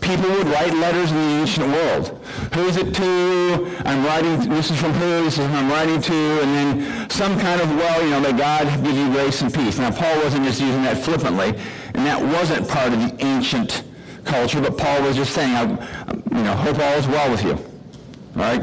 people 0.00 0.30
would 0.30 0.46
write 0.48 0.72
letters 0.74 1.10
in 1.10 1.16
the 1.16 1.40
ancient 1.40 1.66
world. 1.66 2.08
Who 2.54 2.66
is 2.66 2.76
it 2.76 2.94
to? 2.94 3.82
I'm 3.84 4.04
writing, 4.04 4.48
this 4.48 4.70
is 4.70 4.80
from 4.80 4.92
who, 4.92 5.24
this 5.24 5.38
is 5.38 5.46
who 5.46 5.52
I'm 5.52 5.70
writing 5.70 6.00
to, 6.00 6.40
and 6.42 6.54
then 6.54 7.10
some 7.10 7.38
kind 7.38 7.60
of, 7.60 7.68
well, 7.76 8.02
you 8.02 8.10
know, 8.10 8.20
may 8.20 8.32
God 8.32 8.66
give 8.84 8.96
you 8.96 9.10
grace 9.12 9.42
and 9.42 9.52
peace. 9.52 9.78
Now, 9.78 9.90
Paul 9.90 10.22
wasn't 10.22 10.44
just 10.44 10.60
using 10.60 10.82
that 10.82 10.98
flippantly, 10.98 11.48
and 11.94 12.06
that 12.06 12.20
wasn't 12.20 12.68
part 12.68 12.92
of 12.92 13.00
the 13.00 13.24
ancient 13.24 13.84
culture, 14.24 14.60
but 14.60 14.76
Paul 14.76 15.02
was 15.02 15.16
just 15.16 15.32
saying, 15.32 15.54
I, 15.54 15.62
you 15.64 16.44
know, 16.44 16.54
hope 16.54 16.78
all 16.78 16.94
is 16.94 17.06
well 17.06 17.30
with 17.30 17.44
you. 17.44 17.52
All 17.52 18.42
right? 18.42 18.62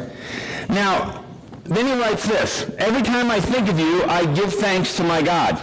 Now, 0.69 1.23
then 1.63 1.85
he 1.85 1.93
writes 1.93 2.25
this, 2.27 2.69
every 2.77 3.01
time 3.01 3.29
I 3.29 3.39
think 3.39 3.69
of 3.69 3.79
you, 3.79 4.03
I 4.03 4.25
give 4.33 4.53
thanks 4.53 4.95
to 4.97 5.03
my 5.03 5.21
God. 5.21 5.61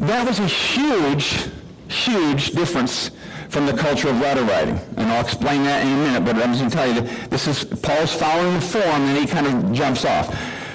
That 0.00 0.26
was 0.26 0.38
a 0.38 0.46
huge, 0.46 1.48
huge 1.88 2.52
difference 2.52 3.10
from 3.54 3.66
the 3.66 3.72
culture 3.72 4.08
of 4.08 4.18
letter 4.18 4.42
writing. 4.42 4.76
And 4.96 5.08
I'll 5.12 5.24
explain 5.24 5.62
that 5.62 5.86
in 5.86 5.92
a 5.92 5.96
minute, 5.96 6.24
but 6.24 6.34
I'm 6.42 6.52
just 6.52 6.58
going 6.58 6.70
to 6.70 6.76
tell 6.76 6.88
you 6.88 7.00
that 7.00 7.30
this 7.30 7.46
is 7.46 7.64
Paul's 7.64 8.12
following 8.12 8.52
the 8.54 8.60
form, 8.60 8.84
and 8.84 9.16
he 9.16 9.28
kind 9.28 9.46
of 9.46 9.72
jumps 9.72 10.04
off. 10.04 10.26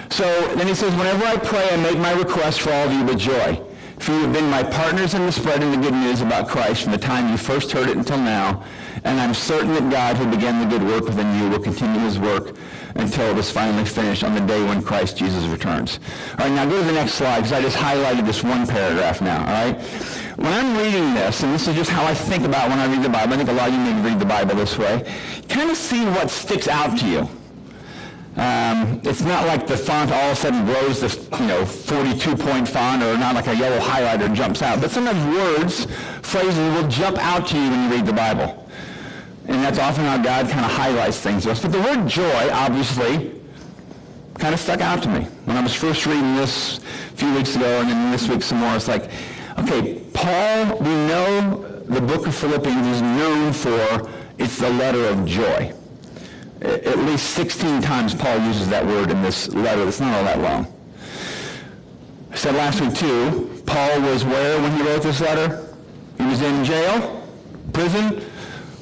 So 0.09 0.23
then 0.55 0.65
he 0.65 0.73
says, 0.73 0.95
whenever 0.95 1.25
I 1.25 1.35
pray, 1.35 1.67
I 1.69 1.75
make 1.75 1.97
my 1.97 2.13
request 2.13 2.61
for 2.61 2.71
all 2.71 2.87
of 2.87 2.93
you 2.93 3.03
with 3.03 3.19
joy. 3.19 3.61
For 3.99 4.13
you 4.13 4.19
have 4.19 4.31
been 4.31 4.49
my 4.49 4.63
partners 4.63 5.13
in 5.13 5.25
the 5.25 5.31
spreading 5.33 5.71
the 5.71 5.77
good 5.77 5.93
news 5.93 6.21
about 6.21 6.47
Christ 6.47 6.83
from 6.83 6.93
the 6.93 6.97
time 6.97 7.29
you 7.29 7.37
first 7.37 7.69
heard 7.69 7.89
it 7.89 7.97
until 7.97 8.17
now. 8.17 8.63
And 9.03 9.19
I'm 9.19 9.33
certain 9.33 9.73
that 9.73 9.89
God 9.89 10.17
who 10.17 10.29
began 10.29 10.59
the 10.59 10.77
good 10.77 10.85
work 10.85 11.05
within 11.05 11.39
you 11.39 11.49
will 11.49 11.59
continue 11.59 11.99
his 12.01 12.19
work 12.19 12.55
until 12.95 13.31
it 13.31 13.37
is 13.37 13.51
finally 13.51 13.85
finished 13.85 14.23
on 14.23 14.33
the 14.33 14.41
day 14.41 14.63
when 14.63 14.81
Christ 14.81 15.17
Jesus 15.17 15.45
returns. 15.45 15.99
All 16.31 16.45
right, 16.45 16.51
now 16.51 16.65
go 16.65 16.79
to 16.79 16.85
the 16.85 16.91
next 16.91 17.13
slide 17.13 17.37
because 17.37 17.53
I 17.53 17.61
just 17.61 17.77
highlighted 17.77 18.25
this 18.25 18.43
one 18.43 18.67
paragraph 18.67 19.21
now, 19.21 19.39
all 19.39 19.69
right? 19.69 20.19
when 20.39 20.53
I'm 20.53 20.77
reading 20.77 21.13
this, 21.13 21.43
and 21.43 21.53
this 21.53 21.67
is 21.67 21.75
just 21.75 21.89
how 21.89 22.05
I 22.05 22.13
think 22.13 22.45
about 22.45 22.69
when 22.69 22.79
I 22.79 22.85
read 22.85 23.03
the 23.03 23.09
Bible, 23.09 23.33
I 23.33 23.37
think 23.37 23.49
a 23.49 23.53
lot 23.53 23.67
of 23.67 23.73
you 23.73 23.79
may 23.81 24.09
read 24.09 24.19
the 24.19 24.25
Bible 24.25 24.55
this 24.55 24.77
way, 24.77 25.03
kind 25.49 25.69
of 25.69 25.75
see 25.75 26.05
what 26.05 26.31
sticks 26.31 26.69
out 26.69 26.97
to 26.99 27.05
you. 27.05 27.29
Um, 28.37 29.01
it's 29.03 29.19
not 29.19 29.47
like 29.47 29.67
the 29.67 29.75
font 29.75 30.11
all 30.11 30.31
of 30.31 30.31
a 30.31 30.35
sudden 30.35 30.63
grows 30.63 30.99
to, 31.01 31.07
you 31.41 31.47
know, 31.47 31.63
42-point 31.63 32.69
font 32.69 33.03
or 33.03 33.17
not 33.17 33.35
like 33.35 33.47
a 33.47 33.55
yellow 33.55 33.79
highlighter 33.79 34.33
jumps 34.33 34.61
out. 34.61 34.79
But 34.79 34.91
sometimes 34.91 35.19
words, 35.35 35.87
phrases 36.21 36.57
will 36.57 36.87
jump 36.87 37.17
out 37.17 37.47
to 37.47 37.57
you 37.57 37.69
when 37.69 37.89
you 37.89 37.97
read 37.97 38.05
the 38.05 38.13
Bible. 38.13 38.68
And 39.49 39.63
that's 39.63 39.79
often 39.79 40.05
how 40.05 40.17
God 40.17 40.47
kind 40.47 40.63
of 40.63 40.71
highlights 40.71 41.19
things 41.19 41.43
to 41.43 41.51
us. 41.51 41.59
But 41.59 41.71
the 41.71 41.81
word 41.81 42.07
joy, 42.07 42.49
obviously, 42.51 43.31
kind 44.37 44.53
of 44.53 44.59
stuck 44.59 44.79
out 44.79 45.01
to 45.03 45.09
me. 45.09 45.21
When 45.45 45.57
I 45.57 45.61
was 45.61 45.73
first 45.73 46.05
reading 46.05 46.35
this 46.35 46.77
a 46.77 47.17
few 47.17 47.33
weeks 47.33 47.55
ago 47.55 47.81
and 47.81 47.89
then 47.89 48.11
this 48.11 48.29
week 48.29 48.43
some 48.43 48.59
more, 48.59 48.75
it's 48.75 48.87
like, 48.87 49.09
okay, 49.57 50.03
Paul, 50.13 50.77
we 50.77 50.89
know 50.89 51.65
the 51.85 51.99
book 51.99 52.27
of 52.27 52.35
Philippians 52.35 52.85
is 52.85 53.01
known 53.01 53.51
for 53.51 54.07
it's 54.37 54.59
the 54.59 54.69
letter 54.69 55.05
of 55.05 55.25
joy. 55.25 55.73
At 56.61 56.99
least 56.99 57.31
16 57.31 57.81
times 57.81 58.13
Paul 58.13 58.37
uses 58.45 58.69
that 58.69 58.85
word 58.85 59.09
in 59.09 59.23
this 59.23 59.47
letter. 59.49 59.87
It's 59.87 59.99
not 59.99 60.13
all 60.13 60.25
that 60.25 60.39
long. 60.41 60.71
I 62.31 62.35
said 62.35 62.53
last 62.53 62.81
week 62.81 62.93
too, 62.93 63.63
Paul 63.65 64.01
was 64.01 64.23
where 64.23 64.61
when 64.61 64.77
he 64.77 64.83
wrote 64.83 65.01
this 65.01 65.19
letter? 65.19 65.73
He 66.19 66.25
was 66.25 66.39
in 66.43 66.63
jail, 66.63 67.27
prison. 67.73 68.28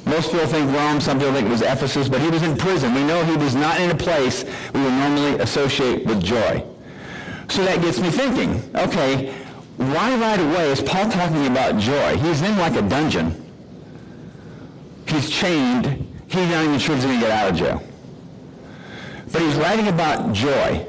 Most 0.07 0.31
people 0.31 0.47
think 0.47 0.71
Rome, 0.75 1.01
some 1.01 1.19
people 1.19 1.33
think 1.33 1.47
it 1.47 1.51
was 1.51 1.61
Ephesus, 1.61 2.09
but 2.09 2.21
he 2.21 2.29
was 2.29 2.43
in 2.43 2.57
prison. 2.57 2.93
We 2.93 3.03
know 3.03 3.23
he 3.23 3.35
was 3.35 3.55
not 3.55 3.79
in 3.79 3.91
a 3.91 3.95
place 3.95 4.43
we 4.73 4.81
would 4.81 4.93
normally 4.93 5.39
associate 5.39 6.05
with 6.05 6.23
joy. 6.23 6.63
So 7.49 7.63
that 7.63 7.81
gets 7.81 7.99
me 7.99 8.09
thinking, 8.09 8.63
okay, 8.75 9.33
why 9.77 10.15
right 10.17 10.39
away 10.39 10.71
is 10.71 10.81
Paul 10.81 11.09
talking 11.09 11.47
about 11.47 11.77
joy? 11.77 12.17
He's 12.17 12.41
in 12.41 12.57
like 12.57 12.75
a 12.75 12.81
dungeon. 12.81 13.43
He's 15.07 15.29
chained 15.29 16.07
he's 16.27 16.49
not 16.49 16.65
even 16.65 16.79
sure 16.79 16.95
he's 16.95 17.05
going 17.05 17.19
to 17.19 17.25
get 17.25 17.31
out 17.31 17.51
of 17.51 17.57
jail. 17.57 17.83
But 19.31 19.41
he's 19.41 19.55
writing 19.55 19.87
about 19.87 20.33
joy. 20.33 20.85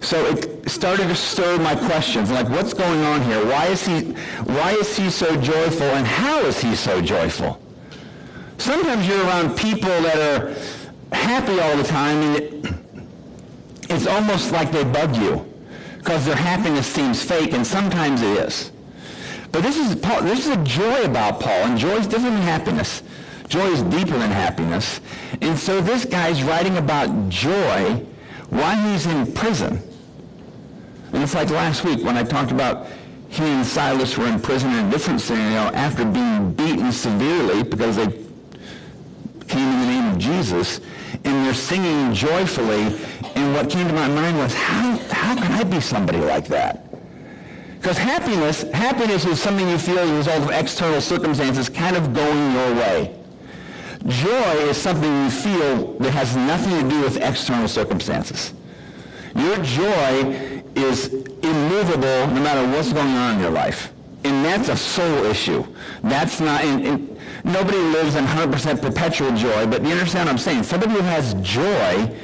So 0.00 0.24
it 0.26 0.68
started 0.68 1.08
to 1.08 1.14
stir 1.14 1.58
my 1.58 1.74
questions, 1.74 2.30
like 2.30 2.48
what's 2.48 2.72
going 2.72 3.00
on 3.02 3.22
here? 3.22 3.44
Why 3.44 3.66
is 3.66 3.86
he, 3.86 4.12
why 4.44 4.72
is 4.72 4.96
he 4.96 5.10
so 5.10 5.36
joyful, 5.40 5.86
and 5.86 6.06
how 6.06 6.40
is 6.40 6.60
he 6.60 6.74
so 6.74 7.02
joyful? 7.02 7.60
Sometimes 8.60 9.08
you're 9.08 9.24
around 9.24 9.56
people 9.56 9.88
that 9.88 10.18
are 10.18 11.16
happy 11.16 11.58
all 11.58 11.78
the 11.78 11.82
time, 11.82 12.18
and 12.18 12.36
it, 12.36 12.74
it's 13.88 14.06
almost 14.06 14.52
like 14.52 14.70
they 14.70 14.84
bug 14.84 15.16
you 15.16 15.50
because 15.96 16.26
their 16.26 16.36
happiness 16.36 16.86
seems 16.86 17.22
fake, 17.22 17.54
and 17.54 17.66
sometimes 17.66 18.20
it 18.20 18.36
is. 18.36 18.70
But 19.50 19.62
this 19.62 19.78
is 19.78 19.96
Paul, 19.96 20.22
this 20.24 20.46
is 20.46 20.54
a 20.54 20.62
joy 20.62 21.04
about 21.04 21.40
Paul, 21.40 21.54
and 21.54 21.78
joy 21.78 21.96
is 21.96 22.06
different 22.06 22.36
than 22.36 22.42
happiness. 22.42 23.02
Joy 23.48 23.66
is 23.68 23.82
deeper 23.84 24.18
than 24.18 24.30
happiness. 24.30 25.00
And 25.40 25.58
so 25.58 25.80
this 25.80 26.04
guy's 26.04 26.42
writing 26.42 26.76
about 26.76 27.30
joy 27.30 27.94
while 28.50 28.92
he's 28.92 29.06
in 29.06 29.32
prison. 29.32 29.80
And 31.14 31.22
it's 31.22 31.34
like 31.34 31.48
last 31.48 31.82
week 31.82 32.04
when 32.04 32.18
I 32.18 32.24
talked 32.24 32.52
about 32.52 32.88
he 33.30 33.42
and 33.42 33.66
Silas 33.66 34.18
were 34.18 34.26
in 34.26 34.38
prison 34.38 34.70
in 34.74 34.86
a 34.86 34.90
different 34.90 35.22
scenario 35.22 35.74
after 35.74 36.04
being 36.04 36.52
beaten 36.52 36.92
severely 36.92 37.62
because 37.62 37.96
they 37.96 38.20
came 39.50 39.68
in 39.68 39.80
the 39.80 39.86
name 39.86 40.06
of 40.06 40.09
Jesus. 40.20 40.80
And 41.24 41.44
they're 41.44 41.54
singing 41.54 42.14
joyfully. 42.14 42.96
And 43.34 43.54
what 43.54 43.70
came 43.70 43.88
to 43.88 43.94
my 43.94 44.08
mind 44.08 44.38
was, 44.38 44.54
how, 44.54 44.98
how 45.10 45.34
can 45.34 45.52
I 45.52 45.64
be 45.64 45.80
somebody 45.80 46.18
like 46.18 46.46
that? 46.48 46.86
Because 47.80 47.96
happiness, 47.96 48.62
happiness 48.72 49.24
is 49.24 49.40
something 49.40 49.66
you 49.68 49.78
feel 49.78 49.98
as 49.98 50.10
a 50.10 50.14
result 50.14 50.42
of 50.42 50.50
external 50.50 51.00
circumstances 51.00 51.68
kind 51.70 51.96
of 51.96 52.12
going 52.12 52.52
your 52.52 52.74
way. 52.74 53.16
Joy 54.06 54.52
is 54.68 54.76
something 54.76 55.10
you 55.24 55.30
feel 55.30 55.98
that 55.98 56.10
has 56.10 56.36
nothing 56.36 56.82
to 56.82 56.88
do 56.88 57.00
with 57.02 57.16
external 57.16 57.68
circumstances. 57.68 58.52
Your 59.34 59.56
joy 59.62 60.62
is 60.74 61.12
immovable 61.42 62.26
no 62.34 62.40
matter 62.42 62.66
what's 62.70 62.92
going 62.92 63.08
on 63.08 63.36
in 63.36 63.40
your 63.40 63.50
life. 63.50 63.92
And 64.24 64.44
that's 64.44 64.68
a 64.68 64.76
soul 64.76 65.24
issue. 65.24 65.64
That's 66.02 66.40
not, 66.40 66.62
and, 66.62 66.86
and 66.86 67.19
nobody 67.44 67.78
lives 67.78 68.14
in 68.14 68.24
100% 68.24 68.80
perpetual 68.80 69.34
joy, 69.36 69.66
but 69.66 69.82
you 69.82 69.90
understand 69.90 70.26
what 70.26 70.32
I'm 70.32 70.38
saying? 70.38 70.62
Somebody 70.62 70.92
who 70.92 71.00
has 71.00 71.34
joy 71.34 72.14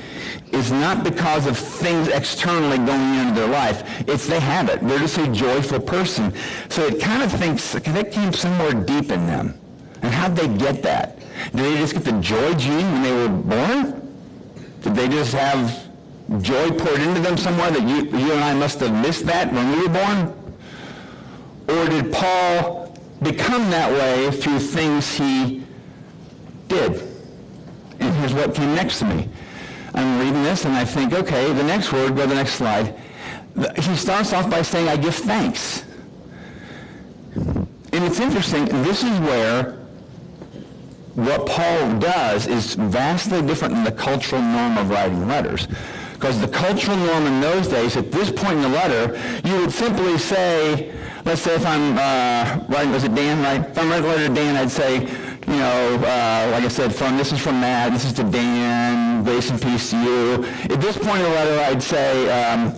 is 0.53 0.71
not 0.71 1.03
because 1.05 1.47
of 1.47 1.59
things 1.59 2.09
externally 2.09 2.77
going 2.79 2.91
on 2.91 3.29
in 3.29 3.35
their 3.35 3.49
life. 3.49 4.09
It's 4.09 4.27
they 4.27 4.41
have 4.41 4.69
it. 4.69 4.81
They're 4.81 4.99
just 4.99 5.19
a 5.19 5.29
joyful 5.29 5.81
person. 5.81 6.33
So 6.69 6.87
it 6.87 7.01
kind 7.01 7.23
of 7.23 7.33
thinks 7.33 7.73
that 7.73 8.13
came 8.13 8.33
somewhere 8.33 8.73
deep 8.73 9.11
in 9.11 9.27
them. 9.27 9.59
And 10.03 10.13
how'd 10.13 10.37
they 10.37 10.49
get 10.49 10.83
that? 10.83 11.19
Did 11.53 11.65
they 11.65 11.77
just 11.77 11.95
get 11.95 12.05
the 12.05 12.21
joy 12.21 12.55
gene 12.55 12.93
when 12.93 13.03
they 13.03 13.13
were 13.13 13.29
born? 13.29 14.03
Did 14.83 14.95
they 14.95 15.09
just 15.09 15.35
have 15.35 15.89
joy 16.43 16.71
poured 16.71 17.01
into 17.01 17.21
them 17.21 17.37
somewhere 17.37 17.71
that 17.71 17.83
you, 17.83 18.05
you 18.19 18.33
and 18.33 18.45
I 18.45 18.55
must 18.55 18.81
have 18.81 18.93
missed 19.03 19.27
that 19.27 19.53
when 19.53 19.73
we 19.73 19.87
were 19.87 19.93
born? 19.93 20.33
Or 21.69 21.89
did 21.89 22.13
Paul 22.13 22.86
become 23.23 23.71
that 23.71 23.91
way 23.91 24.31
through 24.31 24.59
things 24.59 25.15
he 25.15 25.65
did? 26.69 27.03
And 28.01 28.15
here's 28.17 28.35
what 28.35 28.55
came 28.55 28.75
next 28.75 28.99
to 29.01 29.05
me. 29.07 29.29
I'm 29.95 30.19
reading 30.19 30.43
this 30.43 30.65
and 30.65 30.75
I 30.75 30.85
think, 30.85 31.13
okay, 31.13 31.53
the 31.53 31.65
next 31.65 31.93
word, 31.93 32.15
go 32.15 32.23
to 32.23 32.29
the 32.29 32.35
next 32.35 32.55
slide. 32.55 32.95
He 33.77 33.97
starts 33.97 34.33
off 34.33 34.51
by 34.51 34.63
saying, 34.63 34.89
I 34.89 34.97
give 34.97 35.15
thanks. 35.15 35.85
And 37.35 38.05
it's 38.05 38.21
interesting, 38.21 38.67
this 38.67 39.03
is 39.03 39.19
where 39.21 39.79
what 41.15 41.47
Paul 41.47 41.99
does 41.99 42.47
is 42.47 42.75
vastly 42.75 43.41
different 43.41 43.75
than 43.75 43.85
the 43.85 43.93
cultural 43.93 44.43
norm 44.43 44.77
of 44.77 44.91
writing 44.91 45.27
letters. 45.27 45.67
Because 46.13 46.39
the 46.41 46.49
cultural 46.49 46.97
norm 46.97 47.27
in 47.27 47.41
those 47.41 47.69
days, 47.69 47.97
at 47.97 48.13
this 48.13 48.31
point 48.31 48.57
in 48.57 48.63
the 48.63 48.69
letter, 48.69 49.19
you 49.47 49.57
would 49.61 49.73
simply 49.73 50.19
say, 50.19 50.95
let's 51.27 51.43
say 51.43 51.57
if 51.57 51.67
I'm 51.67 51.99
uh, 51.99 52.65
writing, 52.69 52.93
was 52.93 53.03
it 53.03 53.15
Dan, 53.15 53.43
right? 53.43 53.69
If 53.69 53.77
I'm 53.77 53.91
writing 53.91 54.05
a 54.05 54.09
letter 54.09 54.29
to 54.29 54.35
Dan, 54.35 54.57
I'd 54.57 54.71
say, 54.71 55.01
you 55.01 55.57
know, 55.57 55.95
uh, 55.97 56.49
like 56.53 56.65
I 56.65 56.69
said, 56.69 56.95
from 56.95 57.17
this 57.17 57.33
is 57.33 57.41
from 57.41 57.61
Matt, 57.61 57.93
this 57.93 58.05
is 58.05 58.13
to 58.15 58.23
Dan, 58.23 59.25
grace 59.25 59.51
and 59.51 59.61
peace 59.61 59.91
to 59.91 59.97
you. 60.01 60.45
At 60.73 60.81
this 60.81 60.97
point 60.97 61.19
in 61.19 61.25
the 61.25 61.31
letter, 61.31 61.61
I'd 61.63 61.83
say, 61.83 62.31
um, 62.31 62.73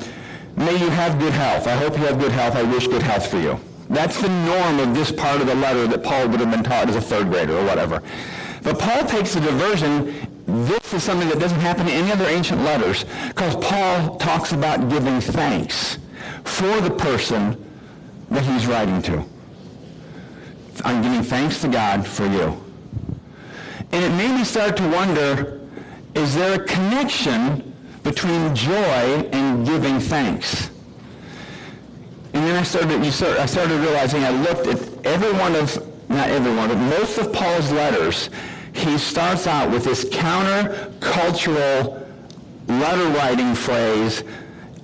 may 0.57 0.73
you 0.73 0.89
have 0.89 1.19
good 1.19 1.35
health. 1.35 1.67
I 1.67 1.77
hope 1.77 1.93
you 1.93 2.05
have 2.05 2.19
good 2.19 2.33
health. 2.33 2.57
I 2.57 2.63
wish 2.63 2.87
good 2.87 3.03
health 3.03 3.31
for 3.31 3.39
you. 3.39 3.61
That's 3.91 4.21
the 4.21 4.29
norm 4.29 4.81
of 4.81 4.95
this 4.95 5.13
part 5.13 5.41
of 5.43 5.47
the 5.47 5.55
letter 5.55 5.87
that 5.87 6.03
Paul 6.03 6.29
would 6.29 6.41
have 6.41 6.51
been 6.51 6.65
taught 6.65 6.89
as 6.89 6.97
a 6.97 7.01
third 7.03 7.31
grader 7.31 7.57
or 7.57 7.65
whatever. 7.65 8.03
But 8.63 8.79
Paul 8.79 9.05
takes 9.05 9.37
a 9.37 9.41
diversion. 9.41 10.15
This 10.47 10.95
is 10.95 11.03
something 11.03 11.29
that 11.29 11.39
doesn't 11.39 11.61
happen 11.61 11.87
in 11.87 11.95
any 11.95 12.13
other 12.13 12.27
ancient 12.27 12.63
letters 12.63 13.05
because 13.29 13.57
Paul 13.57 14.17
talks 14.17 14.53
about 14.53 14.89
giving 14.89 15.21
thanks 15.21 15.99
for 16.45 16.81
the 16.81 16.91
person 16.91 17.63
that 18.31 18.45
he's 18.45 18.67
writing 18.67 19.03
to. 19.03 19.25
I'm 20.85 21.03
giving 21.03 21.23
thanks 21.23 21.61
to 21.63 21.69
God 21.69 22.07
for 22.07 22.27
you. 22.27 22.63
And 23.93 24.05
it 24.05 24.11
made 24.17 24.37
me 24.37 24.45
start 24.45 24.77
to 24.77 24.89
wonder, 24.91 25.61
is 26.15 26.35
there 26.35 26.61
a 26.61 26.65
connection 26.65 27.75
between 28.03 28.55
joy 28.55 29.29
and 29.33 29.67
giving 29.67 29.99
thanks? 29.99 30.71
And 32.35 32.47
then 32.47 32.57
I 32.57 32.63
started, 32.63 33.05
you 33.05 33.11
start, 33.11 33.39
I 33.39 33.47
started 33.47 33.81
realizing 33.81 34.23
I 34.25 34.31
looked 34.31 34.67
at 34.67 35.07
every 35.07 35.33
one 35.33 35.57
of, 35.57 35.77
not 36.09 36.29
every 36.29 36.55
one, 36.55 36.69
but 36.69 36.77
most 36.77 37.19
of 37.19 37.33
Paul's 37.33 37.73
letters, 37.73 38.31
he 38.75 38.99
starts 38.99 39.47
out 39.47 39.71
with 39.71 39.85
this 39.85 40.07
counter-cultural 40.13 42.07
letter 42.69 43.09
writing 43.17 43.55
phrase 43.55 44.23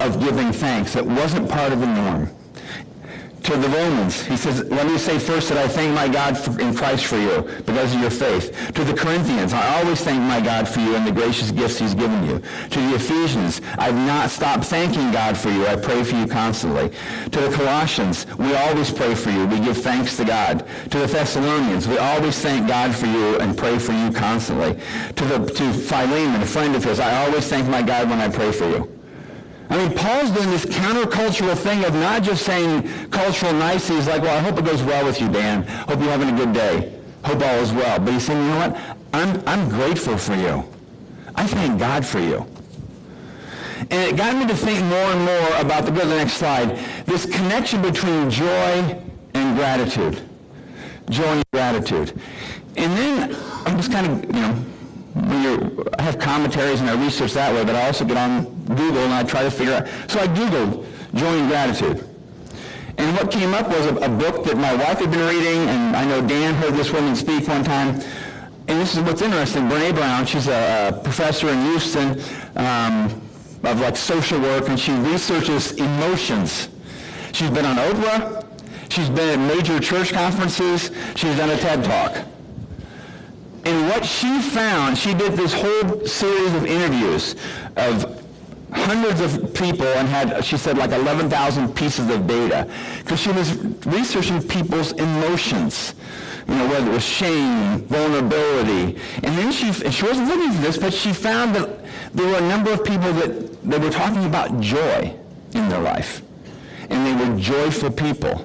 of 0.01 0.19
giving 0.19 0.51
thanks 0.53 0.95
that 0.95 1.05
wasn't 1.07 1.49
part 1.49 1.73
of 1.73 1.81
the 1.81 1.87
norm 1.87 2.31
to 3.45 3.57
the 3.59 3.69
Romans. 3.69 4.23
He 4.23 4.37
says, 4.39 4.65
let 4.71 4.87
me 4.87 4.97
say 4.97 5.19
first 5.19 5.51
that 5.51 5.59
I 5.59 5.69
thank 5.69 5.95
my 5.95 6.09
God 6.09 6.37
for, 6.37 6.59
in 6.59 6.75
Christ 6.75 7.05
for 7.05 7.19
you 7.19 7.43
because 7.67 7.95
of 7.95 8.01
your 8.01 8.11
faith. 8.11 8.73
To 8.75 8.85
the 8.85 8.95
Corinthians, 8.95 9.53
I 9.53 9.79
always 9.79 10.01
thank 10.01 10.21
my 10.23 10.41
God 10.41 10.67
for 10.67 10.81
you 10.81 10.97
and 10.97 11.07
the 11.07 11.13
gracious 11.13 11.51
gifts 11.51 11.79
he's 11.79 11.95
given 11.95 12.27
you. 12.27 12.39
To 12.71 12.81
the 12.81 12.95
Ephesians, 12.95 13.61
I've 13.79 13.95
not 13.95 14.31
stopped 14.31 14.65
thanking 14.65 15.13
God 15.13 15.37
for 15.37 15.51
you. 15.51 15.67
I 15.67 15.77
pray 15.77 16.03
for 16.05 16.17
you 16.17 16.27
constantly. 16.27 16.91
To 17.31 17.41
the 17.41 17.55
Colossians, 17.55 18.27
we 18.39 18.55
always 18.55 18.91
pray 18.91 19.15
for 19.15 19.31
you. 19.31 19.47
We 19.47 19.61
give 19.61 19.77
thanks 19.77 20.17
to 20.17 20.25
God. 20.25 20.67
To 20.91 20.99
the 20.99 21.07
Thessalonians, 21.07 21.87
we 21.87 21.99
always 21.99 22.41
thank 22.41 22.67
God 22.67 22.95
for 22.95 23.07
you 23.07 23.39
and 23.41 23.57
pray 23.57 23.79
for 23.79 23.93
you 23.93 24.11
constantly. 24.11 24.81
To, 25.17 25.25
the, 25.27 25.47
to 25.47 25.73
Philemon, 25.73 26.41
a 26.41 26.47
friend 26.47 26.75
of 26.75 26.83
his, 26.83 26.99
I 26.99 27.27
always 27.27 27.47
thank 27.47 27.69
my 27.69 27.83
God 27.83 28.09
when 28.09 28.21
I 28.21 28.29
pray 28.29 28.53
for 28.53 28.65
you. 28.65 28.94
I 29.71 29.79
mean, 29.79 29.97
Paul's 29.97 30.31
doing 30.31 30.51
this 30.51 30.67
countercultural 30.67 31.57
thing 31.57 31.85
of 31.85 31.95
not 31.95 32.23
just 32.23 32.45
saying 32.45 33.09
cultural 33.11 33.53
niceties 33.53 34.07
like, 34.07 34.23
well, 34.23 34.37
I 34.37 34.41
hope 34.41 34.59
it 34.59 34.65
goes 34.65 34.83
well 34.83 35.05
with 35.05 35.21
you, 35.21 35.29
Dan. 35.29 35.63
Hope 35.63 36.01
you're 36.01 36.11
having 36.11 36.29
a 36.29 36.37
good 36.37 36.53
day. 36.53 37.01
Hope 37.25 37.43
all 37.43 37.57
is 37.57 37.73
well. 37.73 37.99
But 37.99 38.13
he's 38.13 38.25
saying, 38.27 38.41
you 38.43 38.49
know 38.51 38.69
what? 38.69 38.99
I'm, 39.15 39.43
I'm 39.47 39.69
grateful 39.69 40.19
for 40.19 40.35
you. 40.35 40.65
I 41.35 41.47
thank 41.47 41.79
God 41.79 42.05
for 42.05 42.21
you. 42.21 42.47
And 43.91 43.93
it 43.93 44.17
got 44.17 44.37
me 44.37 44.47
to 44.47 44.57
think 44.57 44.85
more 44.85 44.99
and 44.99 45.25
more 45.25 45.61
about, 45.61 45.85
the, 45.85 45.91
go 45.91 46.01
to 46.01 46.07
the 46.07 46.17
next 46.17 46.35
slide, 46.35 46.79
this 47.07 47.27
connection 47.27 47.83
between 47.83 48.31
joy 48.31 49.03
and 49.35 49.57
gratitude. 49.57 50.21
Joy 51.11 51.25
and 51.25 51.45
gratitude. 51.53 52.21
And 52.77 52.93
then 52.97 53.37
I'm 53.67 53.77
just 53.77 53.93
kind 53.93 54.07
of, 54.07 54.25
you 54.25 54.41
know, 54.41 54.65
I 55.17 56.03
have 56.03 56.19
commentaries 56.19 56.81
and 56.81 56.91
I 56.91 57.03
research 57.03 57.33
that 57.35 57.55
way, 57.55 57.65
but 57.65 57.77
I 57.77 57.87
also 57.87 58.05
get 58.05 58.17
on 58.17 58.45
Google 58.67 58.99
and 58.99 59.13
I 59.13 59.23
try 59.23 59.43
to 59.43 59.51
figure 59.51 59.75
out. 59.75 60.11
So 60.11 60.19
I 60.19 60.27
Googled 60.27 60.85
joy 61.15 61.37
in 61.37 61.49
gratitude. 61.49 62.09
And 62.99 63.17
what 63.17 63.31
came 63.31 63.55
up 63.55 63.69
was 63.69 63.87
a, 63.87 63.97
a 63.97 64.09
book 64.09 64.45
that 64.45 64.57
my 64.57 64.75
wife 64.75 64.99
had 64.99 65.11
been 65.11 65.27
reading, 65.29 65.69
and 65.69 65.97
I 65.97 66.05
know 66.05 66.27
Dan 66.27 66.55
heard 66.55 66.75
this 66.75 66.93
woman 66.93 67.17
speak 67.17 67.47
one 67.49 67.65
time. 67.65 68.01
And 68.67 68.81
this 68.81 68.97
is 68.97 69.03
what's 69.03 69.21
interesting. 69.21 69.69
Brene 69.69 69.95
Brown, 69.95 70.27
she's 70.27 70.49
a, 70.49 70.89
a 70.89 71.03
professor 71.03 71.49
in 71.49 71.61
Houston 71.65 72.21
um, 72.57 73.21
of 73.65 73.81
like 73.81 73.97
social 73.97 74.41
work, 74.41 74.69
and 74.69 74.79
she 74.79 74.93
researches 74.93 75.73
emotions. 75.73 76.69
She's 77.33 77.51
been 77.51 77.65
on 77.65 77.77
Oprah. 77.77 78.47
She's 78.91 79.09
been 79.09 79.41
at 79.41 79.57
major 79.57 79.81
church 79.81 80.13
conferences. 80.13 80.91
She's 81.17 81.37
done 81.37 81.51
a 81.51 81.57
TED 81.57 81.85
Talk. 81.85 82.34
And 83.65 83.89
what 83.89 84.05
she 84.05 84.41
found, 84.41 84.99
she 84.99 85.15
did 85.15 85.33
this 85.33 85.55
whole 85.55 86.07
series 86.07 86.55
of 86.55 86.67
interviews 86.67 87.35
of 87.77 88.21
hundreds 88.73 89.21
of 89.21 89.55
people 89.55 89.87
and 89.87 90.09
had, 90.09 90.45
she 90.45 90.57
said, 90.57 90.77
like 90.77 90.91
11,000 90.91 91.75
pieces 91.75 92.11
of 92.11 92.27
data. 92.27 92.69
Because 92.99 93.21
she 93.21 93.31
was 93.31 93.57
researching 93.87 94.43
people's 94.43 94.93
emotions, 94.93 95.95
you 96.47 96.55
know, 96.55 96.67
whether 96.69 96.91
it 96.91 96.93
was 96.93 97.05
shame, 97.05 97.81
vulnerability. 97.83 99.01
And 99.23 99.39
then 99.39 99.53
she, 99.53 99.69
and 99.85 99.95
she 99.95 100.05
wasn't 100.05 100.29
looking 100.29 100.53
for 100.53 100.61
this, 100.61 100.77
but 100.77 100.93
she 100.93 101.13
found 101.13 101.55
that 101.55 101.85
there 102.13 102.27
were 102.27 102.39
a 102.39 102.49
number 102.49 102.73
of 102.73 102.85
people 102.85 103.13
that, 103.15 103.63
that 103.71 103.81
were 103.81 103.91
talking 103.91 104.25
about 104.25 104.61
joy 104.61 105.15
in 105.55 105.69
their 105.69 105.81
life. 105.81 106.23
And 106.91 107.07
they 107.07 107.25
were 107.25 107.41
joyful 107.41 107.91
people. 107.91 108.45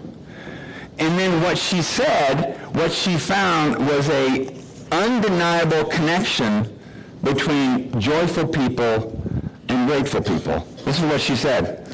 And 0.99 1.17
then 1.17 1.41
what 1.41 1.57
she 1.57 1.81
said, 1.81 2.57
what 2.75 2.91
she 2.91 3.17
found 3.17 3.85
was 3.87 4.09
a 4.09 4.58
undeniable 4.91 5.85
connection 5.85 6.77
between 7.23 7.99
joyful 7.99 8.47
people 8.47 9.21
and 9.67 9.87
grateful 9.87 10.21
people. 10.21 10.59
This 10.85 10.97
is 10.99 11.05
what 11.05 11.21
she 11.21 11.35
said. 11.35 11.87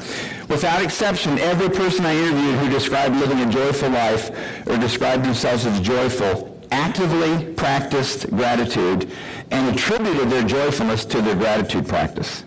Without 0.48 0.82
exception, 0.82 1.38
every 1.38 1.68
person 1.68 2.06
I 2.06 2.14
interviewed 2.14 2.54
who 2.56 2.68
described 2.70 3.16
living 3.16 3.40
a 3.40 3.50
joyful 3.50 3.90
life 3.90 4.30
or 4.66 4.78
described 4.78 5.24
themselves 5.24 5.66
as 5.66 5.80
joyful 5.80 6.56
actively 6.70 7.52
practiced 7.54 8.28
gratitude 8.30 9.10
and 9.50 9.74
attributed 9.74 10.30
their 10.30 10.44
joyfulness 10.44 11.04
to 11.06 11.22
their 11.22 11.34
gratitude 11.34 11.86
practice. 11.86 12.44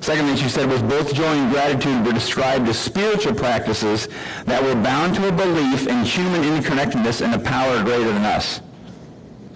Second 0.00 0.26
thing 0.26 0.36
she 0.36 0.48
said 0.48 0.68
was 0.68 0.82
both 0.82 1.12
joy 1.14 1.24
and 1.24 1.52
gratitude 1.52 2.04
were 2.06 2.12
described 2.12 2.66
as 2.68 2.78
spiritual 2.78 3.34
practices 3.34 4.08
that 4.46 4.62
were 4.62 4.74
bound 4.82 5.14
to 5.14 5.28
a 5.28 5.32
belief 5.32 5.86
in 5.86 6.04
human 6.04 6.42
interconnectedness 6.42 7.22
and 7.22 7.34
a 7.34 7.38
power 7.38 7.82
greater 7.82 8.12
than 8.12 8.24
us. 8.24 8.62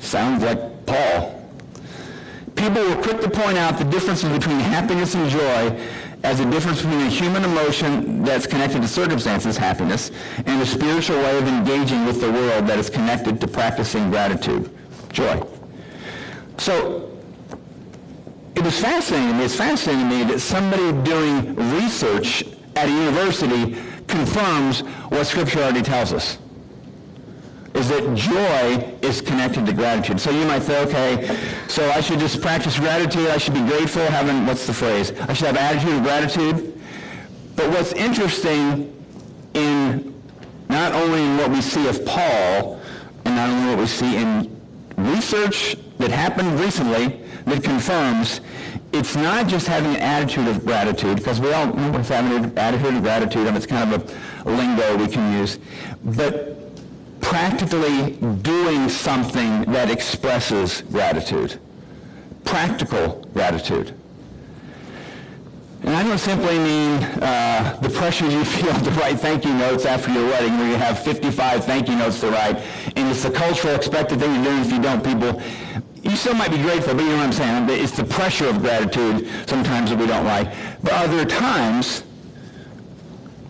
Sounds 0.05 0.45
like 0.45 0.85
Paul. 0.85 1.43
People 2.57 2.87
were 2.89 3.03
quick 3.03 3.23
to 3.23 3.31
point 3.31 3.57
out 3.57 3.79
the 3.79 3.85
differences 3.85 4.31
between 4.31 4.61
happiness 4.61 5.15
and 5.15 5.31
joy 5.31 5.89
as 6.23 6.41
a 6.41 6.51
difference 6.51 6.83
between 6.83 7.01
a 7.01 7.09
human 7.09 7.43
emotion 7.43 8.23
that's 8.23 8.47
connected 8.47 8.83
to 8.83 8.89
circumstances, 8.89 9.57
happiness, 9.57 10.11
and 10.45 10.61
a 10.61 10.67
spiritual 10.67 11.17
way 11.17 11.39
of 11.39 11.49
engaging 11.49 12.05
with 12.05 12.21
the 12.21 12.31
world 12.31 12.67
that 12.67 12.79
is 12.79 12.91
connected 12.91 13.41
to 13.41 13.49
practicing 13.49 14.11
gratitude, 14.11 14.71
joy. 15.11 15.43
So 16.59 17.11
it 18.55 18.63
was 18.63 18.79
fascinating 18.79 19.31
to 19.31 19.35
me, 19.39 19.45
it's 19.45 19.57
fascinating 19.57 20.11
to 20.11 20.17
me 20.17 20.25
that 20.25 20.39
somebody 20.39 20.93
doing 21.03 21.57
research 21.81 22.45
at 22.77 22.89
a 22.89 22.93
university 22.93 23.83
confirms 24.07 24.81
what 25.11 25.27
Scripture 25.27 25.61
already 25.61 25.83
tells 25.83 26.13
us 26.13 26.39
is 27.75 27.89
that 27.89 28.15
joy 28.15 28.97
is 29.03 29.21
connected 29.21 29.67
to 29.67 29.73
gratitude. 29.73 30.21
So 30.21 30.31
you 30.31 30.45
might 30.47 30.63
say, 30.63 30.83
okay, 30.87 31.37
so 31.69 31.89
I 31.91 32.01
should 32.01 32.21
just 32.21 32.41
practice 32.41 32.79
gratitude. 32.79 33.29
I 33.29 33.39
should 33.39 33.55
be 33.55 33.65
grateful, 33.67 34.03
having, 34.03 34.47
what's 34.47 34.67
the 34.67 34.73
phrase? 34.73 35.13
I 35.13 35.33
should 35.33 35.49
have 35.49 35.57
attitude 35.57 35.97
of 35.97 36.03
gratitude. 36.03 36.81
But 37.57 37.71
what's 37.71 37.93
interesting 37.93 38.95
in 39.55 40.15
not 40.69 40.93
only 40.93 41.23
in 41.23 41.37
what 41.37 41.51
we 41.51 41.61
see 41.61 41.87
of 41.89 42.05
Paul, 42.05 42.81
and 43.25 43.37
not 43.37 43.51
only 43.51 43.71
what 43.71 43.79
we 43.79 43.87
see 43.87 44.17
in 44.17 44.61
research 44.97 45.77
that 45.99 46.11
happened 46.11 46.59
recently 46.61 47.21
that 47.47 47.63
confirms 47.63 48.41
it's 48.93 49.17
not 49.17 49.49
just 49.49 49.67
having 49.67 49.97
an 49.97 50.01
attitude 50.01 50.47
of 50.47 50.65
gratitude, 50.65 51.17
because 51.17 51.41
we 51.41 51.53
all 51.53 51.67
know 51.75 51.91
what's 51.91 52.09
having 52.09 52.45
an 52.45 52.57
attitude 52.57 52.95
of 52.95 53.03
gratitude, 53.03 53.49
and 53.49 53.57
it's 53.57 53.67
kind 53.67 53.93
of 53.93 54.47
a 54.47 54.51
lingo 54.51 54.97
we 54.97 55.09
can 55.09 55.33
use, 55.33 55.59
but 56.05 56.64
practically 57.25 58.13
doing 58.43 58.89
something 58.89 59.63
that 59.73 59.91
expresses 59.91 60.83
gratitude. 60.93 61.59
Practical 62.45 63.27
gratitude. 63.33 63.95
And 65.83 65.97
I 65.97 66.03
don't 66.03 66.19
simply 66.19 66.59
mean 66.59 67.03
uh, 67.23 67.79
the 67.81 67.89
pressure 67.89 68.31
you 68.31 68.45
feel 68.57 68.75
to 68.75 68.91
write 68.93 69.21
thank 69.21 69.45
you 69.45 69.55
notes 69.55 69.87
after 69.87 70.13
your 70.13 70.27
wedding 70.29 70.57
where 70.59 70.69
you 70.69 70.77
have 70.77 71.03
55 71.03 71.65
thank 71.65 71.89
you 71.89 71.97
notes 71.97 72.21
to 72.21 72.31
write, 72.31 72.57
and 72.95 73.09
it's 73.09 73.23
the 73.23 73.31
cultural 73.31 73.75
expected 73.75 74.21
thing 74.21 74.43
to 74.43 74.51
do, 74.51 74.61
if 74.61 74.71
you 74.71 74.81
don't, 74.81 75.03
people, 75.03 75.41
you 76.03 76.17
still 76.17 76.35
might 76.35 76.51
be 76.51 76.59
grateful, 76.59 76.95
but 76.95 77.03
you 77.03 77.09
know 77.09 77.17
what 77.17 77.27
I'm 77.27 77.33
saying? 77.33 77.71
It's 77.71 77.97
the 77.97 78.05
pressure 78.05 78.49
of 78.49 78.61
gratitude 78.61 79.27
sometimes 79.47 79.91
that 79.91 79.99
we 79.99 80.07
don't 80.07 80.27
like. 80.27 80.53
But 80.83 80.93
are 80.93 81.09
there 81.09 81.25
times 81.25 82.05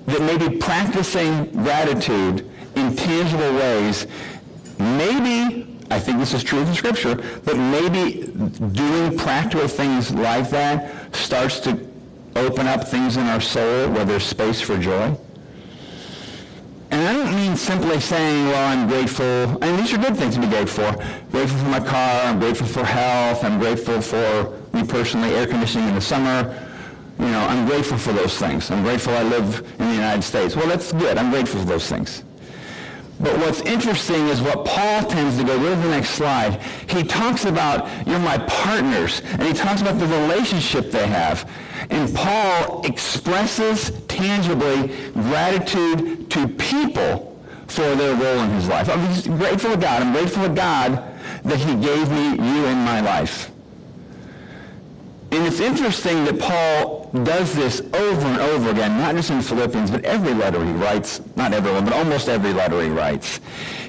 that 0.06 0.20
maybe 0.20 0.58
practicing 0.58 1.50
gratitude 1.50 2.48
in 2.76 2.96
tangible 2.96 3.54
ways, 3.54 4.06
maybe, 4.78 5.78
I 5.90 6.00
think 6.00 6.18
this 6.18 6.34
is 6.34 6.42
true 6.42 6.64
the 6.64 6.74
scripture, 6.74 7.16
but 7.44 7.56
maybe 7.56 8.26
doing 8.72 9.16
practical 9.16 9.68
things 9.68 10.12
like 10.12 10.50
that 10.50 11.14
starts 11.14 11.60
to 11.60 11.78
open 12.36 12.66
up 12.66 12.88
things 12.88 13.16
in 13.16 13.26
our 13.26 13.40
soul 13.40 13.90
where 13.90 14.04
there's 14.04 14.24
space 14.24 14.60
for 14.60 14.76
joy. 14.78 15.16
And 16.90 17.08
I 17.08 17.12
don't 17.12 17.34
mean 17.34 17.56
simply 17.56 17.98
saying, 18.00 18.46
well, 18.48 18.68
I'm 18.68 18.86
grateful, 18.86 19.24
and 19.24 19.78
these 19.78 19.92
are 19.92 19.98
good 19.98 20.16
things 20.16 20.36
to 20.36 20.40
be 20.40 20.46
grateful 20.46 20.92
for. 20.92 21.04
Grateful 21.30 21.58
for 21.58 21.68
my 21.68 21.80
car, 21.80 22.22
I'm 22.22 22.38
grateful 22.38 22.66
for 22.66 22.84
health, 22.84 23.42
I'm 23.42 23.58
grateful 23.58 24.00
for 24.00 24.52
me 24.72 24.84
personally, 24.86 25.34
air 25.34 25.46
conditioning 25.46 25.88
in 25.88 25.94
the 25.94 26.00
summer. 26.00 26.70
You 27.18 27.26
know, 27.26 27.40
I'm 27.40 27.66
grateful 27.66 27.96
for 27.96 28.12
those 28.12 28.36
things. 28.38 28.70
I'm 28.70 28.82
grateful 28.82 29.14
I 29.14 29.22
live 29.22 29.60
in 29.78 29.88
the 29.88 29.94
United 29.94 30.22
States. 30.22 30.56
Well, 30.56 30.66
that's 30.66 30.92
good. 30.92 31.16
I'm 31.16 31.30
grateful 31.30 31.60
for 31.60 31.66
those 31.66 31.88
things. 31.88 32.24
But 33.20 33.38
what's 33.38 33.60
interesting 33.62 34.28
is 34.28 34.42
what 34.42 34.64
Paul 34.64 35.04
tends 35.08 35.38
to 35.38 35.44
go, 35.44 35.58
go 35.58 35.70
to 35.70 35.80
the 35.80 35.88
next 35.88 36.10
slide. 36.10 36.60
He 36.88 37.04
talks 37.04 37.44
about, 37.44 37.88
you're 38.06 38.18
my 38.18 38.38
partners, 38.38 39.22
and 39.24 39.42
he 39.42 39.52
talks 39.52 39.80
about 39.80 39.98
the 39.98 40.06
relationship 40.06 40.90
they 40.90 41.06
have. 41.06 41.48
And 41.90 42.12
Paul 42.14 42.84
expresses 42.84 43.92
tangibly 44.08 44.88
gratitude 45.12 46.30
to 46.30 46.48
people 46.48 47.40
for 47.68 47.94
their 47.94 48.14
role 48.14 48.44
in 48.44 48.50
his 48.50 48.68
life. 48.68 48.88
I'm 48.88 49.38
grateful 49.38 49.70
to 49.70 49.76
God. 49.76 50.02
I'm 50.02 50.12
grateful 50.12 50.42
to 50.42 50.54
God 50.54 51.02
that 51.44 51.58
he 51.58 51.74
gave 51.76 52.10
me 52.10 52.30
you 52.30 52.66
in 52.66 52.78
my 52.78 53.00
life. 53.00 53.53
And 55.34 55.48
it's 55.48 55.58
interesting 55.58 56.24
that 56.26 56.38
Paul 56.38 57.10
does 57.24 57.54
this 57.56 57.80
over 57.80 58.26
and 58.26 58.40
over 58.40 58.70
again, 58.70 58.96
not 58.98 59.16
just 59.16 59.30
in 59.30 59.42
Philippians, 59.42 59.90
but 59.90 60.04
every 60.04 60.32
letter 60.32 60.64
he 60.64 60.70
writes, 60.70 61.20
not 61.34 61.52
everyone, 61.52 61.84
but 61.84 61.92
almost 61.92 62.28
every 62.28 62.52
letter 62.52 62.80
he 62.80 62.88
writes. 62.88 63.40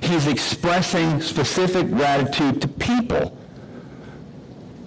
He's 0.02 0.26
expressing 0.26 1.22
specific 1.22 1.88
gratitude 1.90 2.64
to 2.64 2.68
people. 2.68 3.38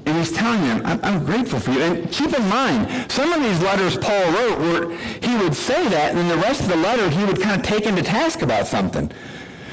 And 0.05 0.17
he's 0.17 0.33
telling 0.33 0.61
them, 0.63 0.83
I'm, 0.85 0.99
I'm, 1.05 1.25
grateful 1.25 1.61
for 1.61 1.71
you. 1.71 1.81
And 1.81 2.11
keep 2.11 2.37
in 2.37 2.49
mind, 2.49 3.13
some 3.13 3.33
of 3.33 3.41
these 3.41 3.61
letters 3.63 3.97
Paul 3.97 4.33
wrote 4.33 4.59
where 4.59 4.91
he 5.21 5.37
would 5.37 5.55
say 5.55 5.87
that, 5.91 6.11
and 6.11 6.19
then 6.19 6.29
the 6.29 6.39
rest 6.39 6.63
of 6.63 6.69
the 6.69 6.77
letter 6.77 7.09
he 7.09 7.25
would 7.25 7.41
kind 7.41 7.61
of 7.61 7.65
take 7.65 7.85
him 7.85 7.95
to 7.95 8.03
task 8.03 8.43
about 8.43 8.67
something. 8.67 9.13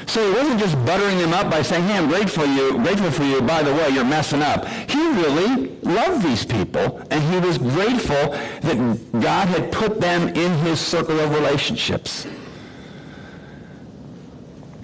So 0.06 0.26
he 0.26 0.32
wasn't 0.38 0.60
just 0.60 0.76
buttering 0.86 1.18
them 1.18 1.32
up 1.32 1.50
by 1.50 1.62
saying, 1.62 1.84
hey, 1.84 1.98
I'm 1.98 2.08
grateful 2.08 2.44
for 2.44 2.48
you, 2.48 2.78
grateful 2.78 3.10
for 3.10 3.24
you, 3.24 3.42
by 3.42 3.62
the 3.62 3.72
way, 3.74 3.90
you're 3.90 4.04
messing 4.04 4.40
up. 4.40 4.64
He 4.66 4.98
really 4.98 5.76
loved 5.82 6.24
these 6.24 6.44
people, 6.44 7.02
and 7.10 7.22
he 7.34 7.46
was 7.46 7.58
grateful 7.58 8.30
that 8.62 9.20
God 9.20 9.48
had 9.48 9.72
put 9.72 10.00
them 10.00 10.28
in 10.28 10.58
his 10.58 10.80
circle 10.80 11.18
of 11.18 11.34
relationships. 11.34 12.26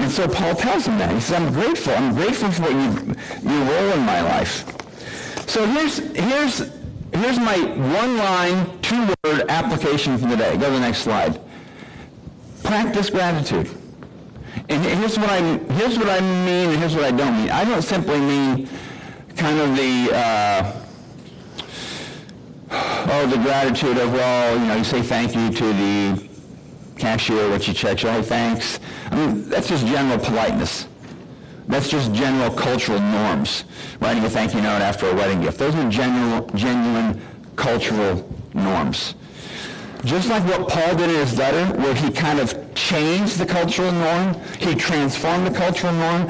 And 0.00 0.10
so 0.10 0.26
Paul 0.26 0.56
tells 0.56 0.86
him 0.86 0.98
that. 0.98 1.14
He 1.14 1.20
says, 1.20 1.40
I'm 1.40 1.52
grateful. 1.52 1.94
I'm 1.94 2.14
grateful 2.14 2.50
for 2.50 2.62
what 2.62 2.72
you, 2.72 3.14
your 3.48 3.64
role 3.64 3.92
in 3.92 4.04
my 4.04 4.22
life. 4.22 4.66
So 5.48 5.64
here's, 5.66 5.98
here's, 5.98 6.58
here's 7.14 7.38
my 7.38 7.58
one-line, 7.58 8.80
two-word 8.82 9.46
application 9.48 10.18
for 10.18 10.26
the 10.26 10.36
day. 10.36 10.56
Go 10.56 10.66
to 10.66 10.72
the 10.72 10.80
next 10.80 10.98
slide. 10.98 11.40
Practice 12.64 13.08
gratitude. 13.08 13.70
And 14.68 14.84
here's 14.84 15.18
what 15.18 15.28
I 15.28 15.40
here's 15.74 15.98
what 15.98 16.08
I 16.08 16.20
mean, 16.20 16.70
and 16.70 16.78
here's 16.78 16.94
what 16.94 17.04
I 17.04 17.10
don't 17.10 17.36
mean. 17.36 17.50
I 17.50 17.64
don't 17.64 17.82
simply 17.82 18.18
mean 18.18 18.68
kind 19.36 19.58
of 19.58 19.76
the 19.76 20.10
uh, 20.14 20.72
oh 22.70 23.26
the 23.26 23.38
gratitude 23.38 23.98
of 23.98 24.12
well, 24.12 24.58
you 24.58 24.66
know, 24.66 24.76
you 24.76 24.84
say 24.84 25.02
thank 25.02 25.34
you 25.34 25.50
to 25.50 25.64
the 25.72 26.28
cashier, 26.96 27.50
what 27.50 27.66
you 27.66 27.74
check, 27.74 28.04
oh 28.04 28.22
thanks. 28.22 28.78
I 29.10 29.16
mean, 29.16 29.48
that's 29.48 29.68
just 29.68 29.86
general 29.86 30.18
politeness. 30.18 30.86
That's 31.68 31.88
just 31.88 32.12
general 32.12 32.50
cultural 32.50 33.00
norms. 33.00 33.64
Writing 34.00 34.24
a 34.24 34.30
thank 34.30 34.54
you 34.54 34.60
note 34.60 34.82
after 34.82 35.08
a 35.08 35.14
wedding 35.14 35.40
gift. 35.40 35.58
Those 35.58 35.74
are 35.74 35.88
general, 35.90 36.46
genuine 36.54 37.20
cultural 37.56 38.28
norms. 38.54 39.14
Just 40.04 40.28
like 40.28 40.44
what 40.44 40.68
Paul 40.68 40.96
did 40.96 41.10
in 41.10 41.16
his 41.16 41.38
letter, 41.38 41.64
where 41.78 41.94
he 41.94 42.10
kind 42.10 42.40
of 42.40 42.52
changed 42.82 43.38
the 43.38 43.46
cultural 43.46 43.92
norm, 43.92 44.34
he 44.58 44.74
transformed 44.74 45.46
the 45.46 45.56
cultural 45.56 45.92
norm, 45.92 46.22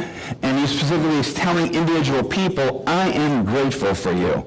and 0.43 0.59
he 0.59 0.67
specifically 0.67 1.17
is 1.17 1.33
telling 1.33 1.75
individual 1.75 2.23
people, 2.23 2.85
I 2.87 3.11
am 3.11 3.45
grateful 3.45 3.95
for 3.95 4.13
you. 4.13 4.47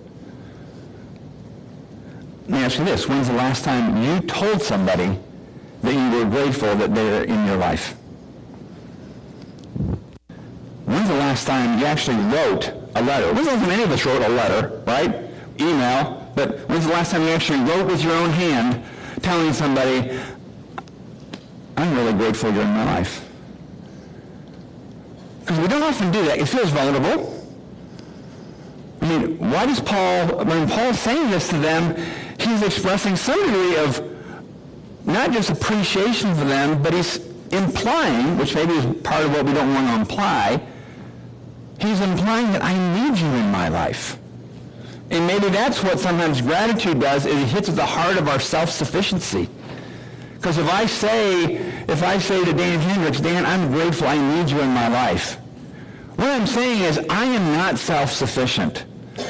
Let 2.48 2.50
me 2.50 2.58
ask 2.60 2.78
you 2.78 2.86
this. 2.86 3.08
When's 3.08 3.28
the 3.28 3.34
last 3.34 3.64
time 3.64 4.04
you 4.04 4.22
told 4.28 4.62
somebody 4.62 5.18
that 5.82 5.94
you 5.94 6.18
were 6.18 6.30
grateful 6.30 6.76
that 6.76 6.94
they're 6.94 7.24
in 7.24 7.46
your 7.48 7.58
life? 7.58 7.96
When's 10.86 11.08
the 11.08 11.16
last 11.16 11.48
time 11.48 11.80
you 11.80 11.86
actually 11.86 12.18
wrote 12.18 12.72
a 12.94 13.02
letter? 13.02 13.34
When's 13.34 13.48
the 13.48 13.54
last 13.54 13.64
time 13.64 13.72
any 13.72 13.84
of 13.84 13.92
us 13.92 14.06
wrote 14.06 14.22
a 14.22 14.30
letter, 14.30 14.84
right? 14.86 15.12
Email. 15.60 16.32
But 16.36 16.70
when's 16.70 16.86
the 16.86 16.92
last 16.92 17.12
time 17.12 17.24
you 17.24 17.30
actually 17.30 17.62
wrote 17.62 17.88
with 17.88 18.04
your 18.04 18.14
own 18.14 18.30
hand 18.30 18.84
telling 19.24 19.54
somebody, 19.54 20.20
I'm 21.78 21.96
really 21.96 22.14
grateful 22.14 22.52
you're 22.52 22.64
in 22.64 22.70
my 22.70 22.86
life? 22.86 23.28
Because 25.42 25.60
we 25.60 25.68
don't 25.68 25.84
often 25.84 26.12
do 26.12 26.24
that. 26.26 26.40
It 26.40 26.48
feels 26.48 26.70
vulnerable. 26.72 27.32
I 29.02 29.08
mean, 29.08 29.38
why 29.38 29.66
does 29.66 29.80
Paul, 29.80 30.44
when 30.46 30.68
Paul's 30.68 31.00
saying 31.00 31.30
this 31.30 31.50
to 31.50 31.58
them, 31.58 31.96
he's 32.40 32.64
expressing 32.64 33.16
some 33.16 33.40
degree 33.46 33.78
of 33.78 34.02
not 35.06 35.32
just 35.32 35.52
appreciation 35.52 36.34
for 36.34 36.46
them, 36.46 36.82
but 36.82 36.94
he's 36.94 37.18
implying, 37.52 38.38
which 38.38 38.56
maybe 38.56 38.74
is 38.74 38.86
part 39.04 39.24
of 39.24 39.32
what 39.32 39.46
we 39.46 39.54
don't 39.54 39.74
want 39.74 39.88
to 39.88 39.96
imply, 40.00 40.62
he's 41.80 42.02
implying 42.02 42.52
that 42.54 42.64
I 42.64 42.74
need 42.74 43.20
you 43.20 43.28
in 43.28 43.52
my 43.52 43.68
life. 43.68 44.18
And 45.12 45.28
maybe 45.28 45.50
that's 45.50 45.84
what 45.84 46.00
sometimes 46.00 46.42
gratitude 46.42 47.00
does, 47.00 47.28
is 47.28 47.36
it 47.36 47.48
hits 47.48 47.70
at 47.70 47.76
the 47.76 47.86
heart 47.86 48.18
of 48.18 48.28
our 48.28 48.40
self-sufficiency. 48.40 49.48
Because 50.36 50.58
if 50.58 50.72
I 50.72 50.86
say, 50.86 51.56
if 51.88 52.04
I 52.04 52.20
say 52.20 52.44
to 52.46 52.54
Dan 52.54 52.80
Hendricks, 52.80 53.20
Dan, 53.20 53.46
I'm 53.46 53.72
grateful 53.72 54.08
I 54.08 54.18
need 54.18 54.52
you 54.52 54.60
in 54.60 54.70
my 54.70 54.88
life, 54.88 55.38
what 56.18 56.30
I'm 56.30 56.48
saying 56.48 56.82
is 56.82 57.00
I 57.10 57.26
am 57.26 57.58
not 57.58 57.78
self-sufficient. 57.78 58.86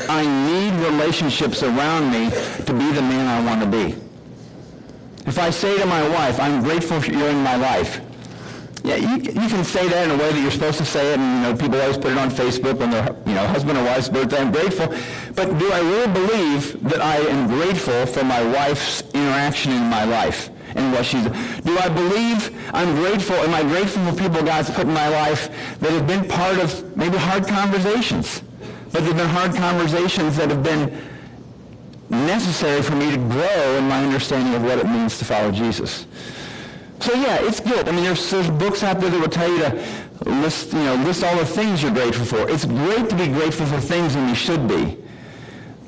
I 0.10 0.26
need 0.26 0.74
relationships 0.84 1.64
around 1.64 2.12
me 2.12 2.30
to 2.30 2.74
be 2.74 2.92
the 2.92 3.02
man 3.02 3.28
I 3.28 3.46
want 3.46 3.62
to 3.62 3.68
be. 3.68 3.96
If 5.26 5.40
I 5.40 5.50
say 5.50 5.78
to 5.80 5.86
my 5.86 6.08
wife, 6.10 6.40
I'm 6.40 6.64
grateful 6.64 7.04
you're 7.04 7.30
in 7.30 7.44
my 7.44 7.56
life, 7.56 8.02
yeah, 8.86 8.98
you, 8.98 9.16
you 9.16 9.50
can 9.50 9.64
say 9.64 9.88
that 9.88 10.06
in 10.06 10.12
a 10.12 10.18
way 10.18 10.32
that 10.32 10.40
you're 10.40 10.52
supposed 10.52 10.78
to 10.78 10.86
say 10.86 11.14
it, 11.14 11.20
and 11.20 11.44
you 11.44 11.52
know, 11.52 11.58
people 11.58 11.82
always 11.82 11.98
put 11.98 12.12
it 12.12 12.20
on 12.20 12.30
Facebook 12.30 12.80
on 12.82 12.92
their 12.92 13.16
you 13.26 13.34
know, 13.34 13.48
husband 13.48 13.80
or 13.80 13.84
wife's 13.84 14.10
birthday, 14.10 14.38
I'm 14.38 14.52
grateful. 14.52 14.94
But 15.34 15.58
do 15.58 15.72
I 15.72 15.80
really 15.80 16.14
believe 16.14 16.84
that 16.84 17.02
I 17.02 17.18
am 17.18 17.48
grateful 17.48 18.06
for 18.06 18.24
my 18.24 18.44
wife's 18.44 19.02
interaction 19.16 19.72
in 19.72 19.90
my 19.90 20.04
life? 20.04 20.52
And 20.76 20.92
what 20.92 21.06
she's 21.06 21.24
do 21.24 21.78
I 21.78 21.90
believe 21.90 22.52
I'm 22.74 22.96
grateful 22.96 23.36
am 23.36 23.54
I 23.54 23.64
grateful 23.64 24.06
for 24.06 24.18
people 24.18 24.44
God's 24.44 24.70
put 24.70 24.88
in 24.88 24.94
my 24.94 25.08
life 25.10 25.50
that 25.80 25.92
have 25.92 26.08
been 26.08 26.28
part 26.28 26.58
of 26.60 26.96
maybe 26.96 27.18
hard 27.18 27.48
conversations 27.48 28.44
but 28.92 29.04
they've 29.04 29.18
been 29.18 29.30
hard 29.30 29.54
conversations 29.56 30.38
that 30.38 30.50
have 30.50 30.64
been 30.64 31.04
necessary 32.10 32.82
for 32.82 32.96
me 32.96 33.12
to 33.12 33.18
grow 33.18 33.78
in 33.78 33.88
my 33.88 34.04
understanding 34.04 34.54
of 34.54 34.64
what 34.64 34.78
it 34.80 34.86
means 34.86 35.18
to 35.18 35.26
follow 35.26 35.52
Jesus 35.52 36.06
so 37.00 37.14
yeah, 37.14 37.38
it's 37.42 37.60
good. 37.60 37.88
I 37.88 37.92
mean, 37.92 38.04
there's, 38.04 38.30
there's 38.32 38.50
books 38.50 38.84
out 38.84 39.00
there 39.00 39.10
that 39.10 39.20
will 39.20 39.28
tell 39.28 39.52
you 39.52 39.60
to 39.60 40.30
list, 40.42 40.74
you 40.74 40.80
know, 40.80 40.96
list 40.96 41.24
all 41.24 41.38
the 41.38 41.46
things 41.46 41.84
you're 41.84 41.92
grateful 41.92 42.26
for. 42.26 42.50
It's 42.50 42.66
great 42.66 43.10
to 43.10 43.16
be 43.16 43.28
grateful 43.28 43.66
for 43.66 43.80
things, 43.80 44.16
and 44.16 44.30
you 44.30 44.36
should 44.36 44.68
be. 44.68 44.98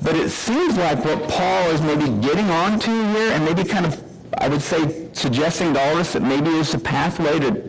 But 0.02 0.14
it 0.14 0.30
seems 0.30 0.76
like 0.76 1.04
what 1.04 1.28
Paul 1.28 1.70
is 1.70 1.80
maybe 1.82 2.04
getting 2.20 2.48
onto 2.50 2.90
here, 2.90 3.32
and 3.32 3.44
maybe 3.44 3.64
kind 3.64 3.86
of, 3.86 4.02
I 4.36 4.48
would 4.48 4.62
say, 4.62 5.08
suggesting 5.12 5.74
to 5.74 5.80
all 5.80 5.92
of 5.92 5.98
us 5.98 6.12
that 6.12 6.22
maybe 6.22 6.50
it's 6.50 6.74
a 6.74 6.78
pathway 6.78 7.38
to 7.40 7.62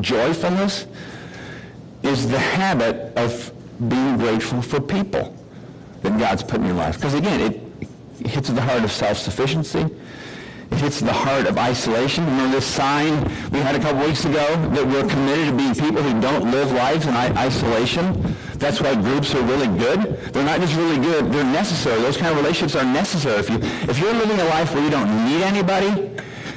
joyfulness, 0.00 0.86
is 2.02 2.28
the 2.28 2.38
habit 2.38 3.12
of 3.16 3.52
being 3.88 4.16
grateful 4.16 4.62
for 4.62 4.80
people 4.80 5.36
that 6.02 6.18
God's 6.18 6.42
put 6.42 6.60
in 6.60 6.66
your 6.66 6.76
life. 6.76 6.96
Because 6.96 7.14
again, 7.14 7.40
it 7.40 8.26
hits 8.26 8.48
at 8.48 8.56
the 8.56 8.62
heart 8.62 8.84
of 8.84 8.92
self-sufficiency. 8.92 9.86
It 10.70 10.78
hits 10.78 11.00
the 11.00 11.12
heart 11.12 11.46
of 11.46 11.56
isolation. 11.56 12.24
Remember 12.26 12.56
this 12.56 12.66
sign 12.66 13.24
we 13.50 13.58
had 13.58 13.74
a 13.74 13.80
couple 13.80 14.04
weeks 14.06 14.24
ago 14.24 14.46
that 14.74 14.86
we're 14.86 15.08
committed 15.08 15.46
to 15.48 15.56
being 15.56 15.74
people 15.74 16.02
who 16.02 16.20
don't 16.20 16.50
live 16.50 16.70
lives 16.72 17.06
in 17.06 17.14
isolation? 17.14 18.36
That's 18.58 18.80
why 18.80 18.94
groups 18.94 19.34
are 19.34 19.42
really 19.42 19.68
good. 19.78 20.18
They're 20.32 20.44
not 20.44 20.60
just 20.60 20.76
really 20.76 20.98
good, 20.98 21.32
they're 21.32 21.44
necessary. 21.44 22.00
Those 22.02 22.16
kind 22.16 22.32
of 22.32 22.36
relationships 22.36 22.74
are 22.74 22.84
necessary. 22.84 23.38
If, 23.38 23.50
you, 23.50 23.58
if 23.88 23.98
you're 23.98 24.12
living 24.12 24.38
a 24.40 24.44
life 24.44 24.74
where 24.74 24.82
you 24.82 24.90
don't 24.90 25.08
need 25.26 25.42
anybody, 25.42 26.10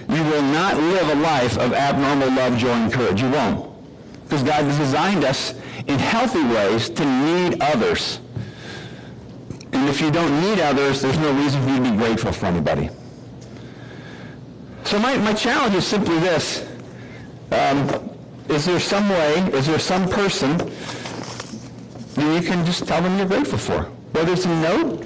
you 0.10 0.24
will 0.24 0.42
not 0.42 0.76
live 0.78 1.10
a 1.10 1.16
life 1.22 1.58
of 1.58 1.74
abnormal 1.74 2.32
love, 2.32 2.58
joy, 2.58 2.72
and 2.72 2.92
courage. 2.92 3.22
You 3.22 3.30
won't. 3.30 3.72
Because 4.24 4.44
God 4.44 4.64
has 4.64 4.78
designed 4.78 5.24
us 5.24 5.54
in 5.88 6.00
healthy 6.00 6.44
ways 6.44 6.90
to 6.90 7.06
need 7.06 7.62
others. 7.62 8.20
And 9.74 9.88
if 9.88 10.02
you 10.02 10.12
don't 10.12 10.42
need 10.42 10.60
others, 10.60 11.02
there's 11.02 11.18
no 11.18 11.32
reason 11.34 11.64
for 11.64 11.70
you 11.70 11.78
to 11.78 11.92
be 11.92 11.98
grateful 11.98 12.32
for 12.32 12.48
anybody. 12.48 12.90
So 14.84 15.00
my, 15.00 15.18
my 15.18 15.34
challenge 15.34 15.76
is 15.76 15.86
simply 15.86 16.20
this. 16.20 16.68
Um, 17.52 18.10
is 18.50 18.66
there 18.66 18.80
some 18.80 19.08
way, 19.10 19.36
is 19.54 19.68
there 19.68 19.80
some 19.80 20.10
person 20.10 20.58
that 20.58 22.42
you 22.42 22.48
can 22.48 22.66
just 22.66 22.88
tell 22.88 23.02
them 23.02 23.18
you're 23.18 23.28
grateful 23.28 23.58
for? 23.58 23.84
Whether 24.12 24.34
it's 24.34 24.46
a 24.46 24.62
note, 24.62 25.06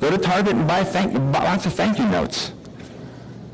go 0.00 0.10
to 0.10 0.18
Target 0.18 0.54
and 0.54 0.66
buy, 0.66 0.84
thank, 0.84 1.12
buy 1.32 1.44
lots 1.44 1.66
of 1.66 1.74
thank 1.74 1.98
you 1.98 2.06
notes. 2.06 2.52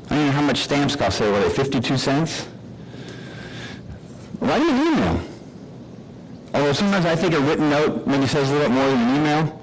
I 0.09 0.15
don't 0.15 0.25
know 0.27 0.31
how 0.31 0.41
much 0.41 0.59
stamps 0.59 0.95
cost 0.95 1.19
there. 1.19 1.31
Were 1.31 1.39
they 1.41 1.49
52 1.49 1.97
cents? 1.97 2.47
Write 4.39 4.61
an 4.61 4.87
email. 4.87 5.21
Although 6.53 6.73
sometimes 6.73 7.05
I 7.05 7.15
think 7.15 7.33
a 7.33 7.39
written 7.39 7.69
note 7.69 8.05
maybe 8.07 8.27
says 8.27 8.49
a 8.49 8.53
little 8.53 8.67
bit 8.67 8.73
more 8.73 8.87
than 8.87 8.99
an 8.99 9.15
email. 9.15 9.60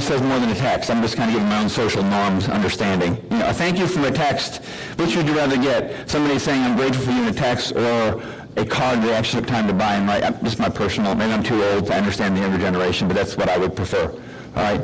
Says 0.00 0.22
more 0.22 0.38
than 0.38 0.48
a 0.48 0.54
text. 0.54 0.90
I'm 0.90 1.02
just 1.02 1.16
kind 1.16 1.28
of 1.28 1.34
giving 1.34 1.50
my 1.50 1.60
own 1.60 1.68
social 1.68 2.02
norms 2.02 2.48
understanding. 2.48 3.16
You 3.30 3.38
know, 3.40 3.48
a 3.50 3.52
thank 3.52 3.78
you 3.78 3.86
from 3.86 4.04
a 4.04 4.10
text. 4.10 4.64
Which 4.96 5.14
would 5.16 5.26
you 5.26 5.36
rather 5.36 5.58
get? 5.58 6.08
Somebody 6.08 6.38
saying 6.38 6.62
I'm 6.62 6.76
grateful 6.76 7.04
for 7.04 7.10
you 7.10 7.24
in 7.24 7.28
a 7.28 7.32
text 7.32 7.72
or 7.72 8.22
a 8.56 8.64
card 8.64 9.02
they 9.02 9.12
actually 9.12 9.42
took 9.42 9.50
time 9.50 9.66
to 9.66 9.74
buy 9.74 9.96
and 9.96 10.08
write? 10.08 10.22
Just 10.42 10.58
my 10.60 10.70
personal, 10.70 11.14
maybe 11.14 11.32
I'm 11.32 11.42
too 11.42 11.62
old 11.62 11.86
to 11.86 11.94
understand 11.94 12.36
the 12.36 12.40
younger 12.40 12.56
generation, 12.56 13.06
but 13.06 13.18
that's 13.18 13.36
what 13.36 13.50
I 13.50 13.58
would 13.58 13.76
prefer. 13.76 14.08
All 14.08 14.62
right? 14.62 14.80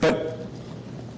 But 0.00 0.36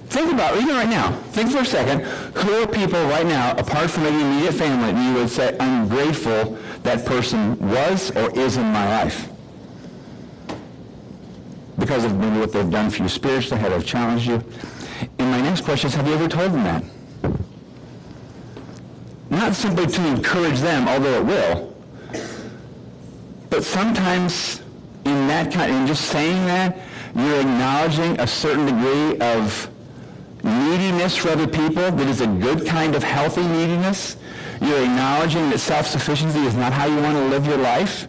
think 0.07 0.31
about, 0.31 0.55
even 0.55 0.75
right 0.75 0.87
now, 0.87 1.11
think 1.33 1.51
for 1.51 1.59
a 1.59 1.65
second, 1.65 2.01
who 2.37 2.53
are 2.63 2.67
people 2.67 3.03
right 3.07 3.25
now, 3.25 3.57
apart 3.57 3.89
from 3.89 4.03
maybe 4.03 4.21
immediate 4.21 4.53
family, 4.53 5.03
you 5.03 5.15
would 5.15 5.29
say, 5.29 5.57
I'm 5.59 5.89
grateful 5.89 6.57
that 6.83 7.05
person 7.05 7.57
was 7.67 8.11
or 8.11 8.31
is 8.39 8.55
in 8.55 8.63
my 8.63 8.87
life? 9.03 9.34
Because 11.77 12.05
of 12.05 12.15
maybe 12.15 12.39
what 12.39 12.51
they've 12.51 12.69
done 12.69 12.89
for 12.89 13.03
you 13.03 13.09
spiritually, 13.09 13.61
how 13.61 13.69
they've 13.69 13.85
challenged 13.85 14.27
you. 14.27 14.43
And 15.19 15.31
my 15.31 15.41
next 15.41 15.61
question 15.61 15.89
is, 15.89 15.95
have 15.95 16.07
you 16.07 16.13
ever 16.13 16.27
told 16.27 16.53
them 16.53 16.63
that? 16.63 16.83
Not 19.29 19.55
simply 19.55 19.87
to 19.87 20.07
encourage 20.07 20.59
them, 20.59 20.87
although 20.87 21.19
it 21.19 21.25
will, 21.25 21.75
but 23.49 23.63
sometimes 23.63 24.61
in 25.05 25.27
that 25.27 25.51
kind, 25.51 25.73
in 25.73 25.87
just 25.87 26.05
saying 26.05 26.45
that, 26.45 26.77
you're 27.15 27.39
acknowledging 27.39 28.19
a 28.19 28.27
certain 28.27 28.65
degree 28.65 29.17
of 29.19 29.69
neediness 30.43 31.15
for 31.15 31.29
other 31.29 31.47
people 31.47 31.91
that 31.91 32.07
is 32.07 32.21
a 32.21 32.27
good 32.27 32.65
kind 32.65 32.95
of 32.95 33.03
healthy 33.03 33.45
neediness. 33.47 34.17
You're 34.61 34.83
acknowledging 34.83 35.49
that 35.49 35.59
self-sufficiency 35.59 36.39
is 36.39 36.55
not 36.55 36.73
how 36.73 36.85
you 36.85 36.97
want 37.01 37.15
to 37.17 37.25
live 37.27 37.45
your 37.45 37.57
life 37.57 38.07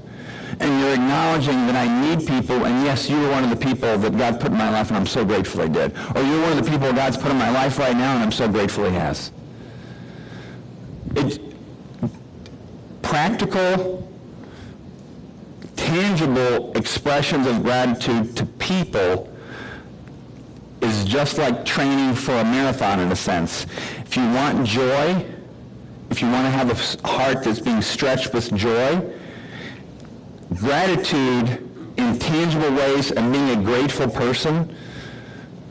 and 0.60 0.80
you're 0.80 0.94
acknowledging 0.94 1.66
that 1.66 1.76
I 1.76 1.86
need 2.00 2.26
people, 2.26 2.64
and 2.64 2.84
yes, 2.84 3.08
you 3.10 3.20
were 3.20 3.30
one 3.30 3.44
of 3.44 3.50
the 3.50 3.56
people 3.56 3.98
that 3.98 4.16
God 4.16 4.40
put 4.40 4.52
in 4.52 4.56
my 4.56 4.70
life, 4.70 4.88
and 4.88 4.96
I'm 4.96 5.06
so 5.06 5.24
grateful 5.24 5.60
I 5.62 5.68
did. 5.68 5.92
Or 6.14 6.22
you're 6.22 6.40
one 6.42 6.56
of 6.56 6.64
the 6.64 6.70
people 6.70 6.92
God's 6.92 7.16
put 7.16 7.30
in 7.30 7.36
my 7.36 7.50
life 7.50 7.78
right 7.78 7.96
now, 7.96 8.14
and 8.14 8.22
I'm 8.22 8.32
so 8.32 8.48
grateful 8.48 8.84
He 8.84 8.92
has. 8.92 9.32
It, 11.14 11.40
practical, 13.02 14.10
tangible 15.76 16.72
expressions 16.72 17.46
of 17.46 17.62
gratitude 17.62 18.36
to 18.36 18.46
people 18.46 19.32
is 20.82 21.04
just 21.04 21.38
like 21.38 21.64
training 21.64 22.14
for 22.14 22.32
a 22.32 22.44
marathon 22.44 23.00
in 23.00 23.10
a 23.12 23.16
sense. 23.16 23.66
If 23.98 24.16
you 24.16 24.22
want 24.32 24.66
joy, 24.66 25.24
if 26.10 26.22
you 26.22 26.30
want 26.30 26.46
to 26.46 26.50
have 26.50 26.70
a 26.70 27.08
heart 27.08 27.42
that's 27.42 27.60
being 27.60 27.82
stretched 27.82 28.32
with 28.32 28.54
joy, 28.54 29.02
gratitude 30.56 31.62
in 31.96 32.18
tangible 32.18 32.74
ways 32.74 33.12
and 33.12 33.32
being 33.32 33.50
a 33.50 33.62
grateful 33.62 34.08
person 34.08 34.74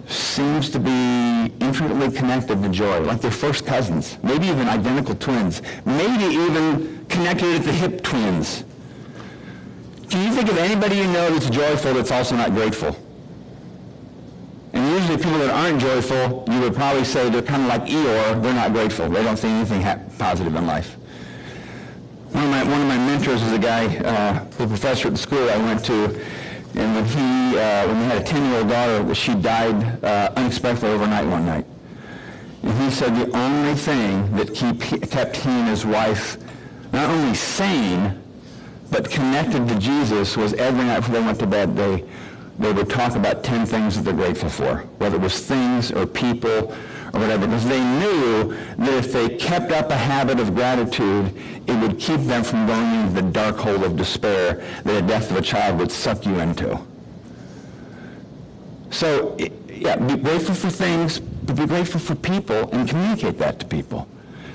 seems 0.08 0.70
to 0.70 0.80
be 0.80 1.52
intricately 1.60 2.12
connected 2.12 2.62
to 2.62 2.70
joy, 2.70 3.00
like 3.02 3.22
they're 3.22 3.32
first 3.32 3.66
cousins, 3.66 4.18
maybe 4.24 4.48
even 4.48 4.68
identical 4.68 5.16
twins, 5.16 5.62
maybe 5.86 6.26
even 6.36 7.06
connected 7.08 7.56
at 7.56 7.64
the 7.64 7.72
hip 7.72 8.04
twins. 8.04 8.64
Can 10.10 10.28
you 10.28 10.36
think 10.36 10.50
of 10.50 10.58
anybody 10.58 10.98
you 10.98 11.08
know 11.08 11.32
that's 11.32 11.50
joyful 11.50 11.94
that's 11.94 12.12
also 12.12 12.36
not 12.36 12.52
grateful? 12.52 12.96
And 14.74 14.92
usually 14.92 15.18
people 15.18 15.40
that 15.40 15.50
aren't 15.50 15.82
joyful, 15.82 16.46
you 16.52 16.60
would 16.60 16.76
probably 16.76 17.06
say 17.06 17.30
they're 17.30 17.42
kind 17.42 17.64
of 17.64 17.70
like 17.70 17.86
Eeyore, 17.86 18.42
they're 18.42 18.54
not 18.54 18.74
grateful. 18.74 19.10
They 19.10 19.24
don't 19.24 19.38
see 19.38 19.48
anything 19.48 19.82
positive 20.18 20.54
in 20.54 20.68
life. 20.68 20.98
One 22.36 22.44
of 22.44 22.50
my, 22.50 22.64
one 22.64 22.82
of 22.82 22.88
my 22.90 22.98
mentors 22.98 23.42
was 23.42 23.54
a 23.54 23.58
guy, 23.58 23.86
uh, 24.00 24.44
the 24.58 24.68
professor 24.68 25.08
at 25.08 25.14
the 25.14 25.18
school 25.18 25.50
I 25.50 25.56
went 25.56 25.86
to, 25.86 26.04
and 26.76 26.94
when 26.94 27.06
he, 27.06 27.58
uh, 27.58 27.88
when 27.88 27.96
he 27.96 28.04
had 28.04 28.18
a 28.18 28.26
10-year-old 28.26 28.68
daughter, 28.68 29.16
she 29.16 29.36
died 29.36 30.04
uh, 30.04 30.34
unexpectedly 30.36 30.90
overnight 30.90 31.26
one 31.28 31.46
night. 31.46 31.66
And 32.62 32.74
he 32.84 32.92
said 32.92 33.16
the 33.16 33.34
only 33.38 33.74
thing 33.74 34.36
that 34.36 34.54
keep, 34.54 34.82
kept 35.10 35.38
he 35.38 35.50
and 35.50 35.70
his 35.70 35.86
wife 35.86 36.38
not 36.92 37.10
only 37.10 37.36
sane, 37.36 38.22
but 38.92 39.10
connected 39.10 39.66
to 39.70 39.80
Jesus 39.80 40.36
was 40.36 40.54
every 40.56 40.84
night 40.84 41.00
before 41.00 41.16
they 41.16 41.26
went 41.26 41.40
to 41.40 41.48
bed, 41.48 41.74
they, 41.74 42.04
they 42.60 42.74
would 42.74 42.90
talk 42.90 43.16
about 43.16 43.46
10 43.46 43.66
things 43.66 43.96
that 43.96 44.02
they're 44.02 44.14
grateful 44.14 44.50
for, 44.50 44.80
whether 44.98 45.16
it 45.16 45.22
was 45.22 45.40
things 45.40 45.90
or 45.90 46.06
people 46.06 46.76
or 47.16 47.20
whatever, 47.20 47.48
because 47.48 47.68
they 47.68 47.80
knew 48.00 48.56
that 48.78 48.94
if 48.94 49.14
they 49.14 49.38
kept 49.38 49.72
up 49.72 49.90
a 49.90 49.96
habit 49.96 50.40
of 50.40 50.54
gratitude, 50.54 51.34
it 51.66 51.80
would 51.80 51.98
keep 51.98 52.20
them 52.22 52.44
from 52.44 52.68
going 52.68 52.94
into 52.96 53.22
the 53.22 53.30
dark 53.32 53.56
hole 53.58 53.84
of 53.84 53.96
despair 53.96 54.56
that 54.84 54.94
the 54.94 55.02
death 55.02 55.32
of 55.32 55.38
a 55.38 55.42
child 55.42 55.80
would 55.80 55.92
suck 55.92 56.26
you 56.26 56.40
into. 56.40 56.80
So, 58.92 59.38
yeah, 59.70 59.96
be 59.96 60.18
grateful 60.18 60.56
for 60.56 60.70
things, 60.70 61.20
but 61.20 61.56
be 61.56 61.66
grateful 61.66 62.00
for 62.00 62.16
people 62.16 62.70
and 62.72 62.88
communicate 62.88 63.38
that 63.40 63.60
to 63.60 63.66
people. 63.66 64.08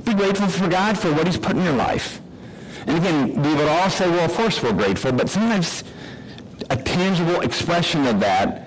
Be 0.04 0.14
grateful 0.14 0.48
for 0.48 0.68
God 0.68 0.98
for 0.98 1.12
what 1.12 1.26
he's 1.26 1.38
put 1.38 1.56
in 1.56 1.64
your 1.64 1.76
life. 1.76 2.20
And 2.86 2.96
again, 2.96 3.42
we 3.42 3.54
would 3.54 3.68
all 3.68 3.90
say, 3.90 4.08
well, 4.08 4.24
of 4.24 4.32
course 4.34 4.62
we're 4.62 4.72
grateful, 4.72 5.12
but 5.12 5.28
sometimes 5.28 5.84
a 6.68 6.76
tangible 6.76 7.40
expression 7.40 8.06
of 8.06 8.20
that 8.20 8.66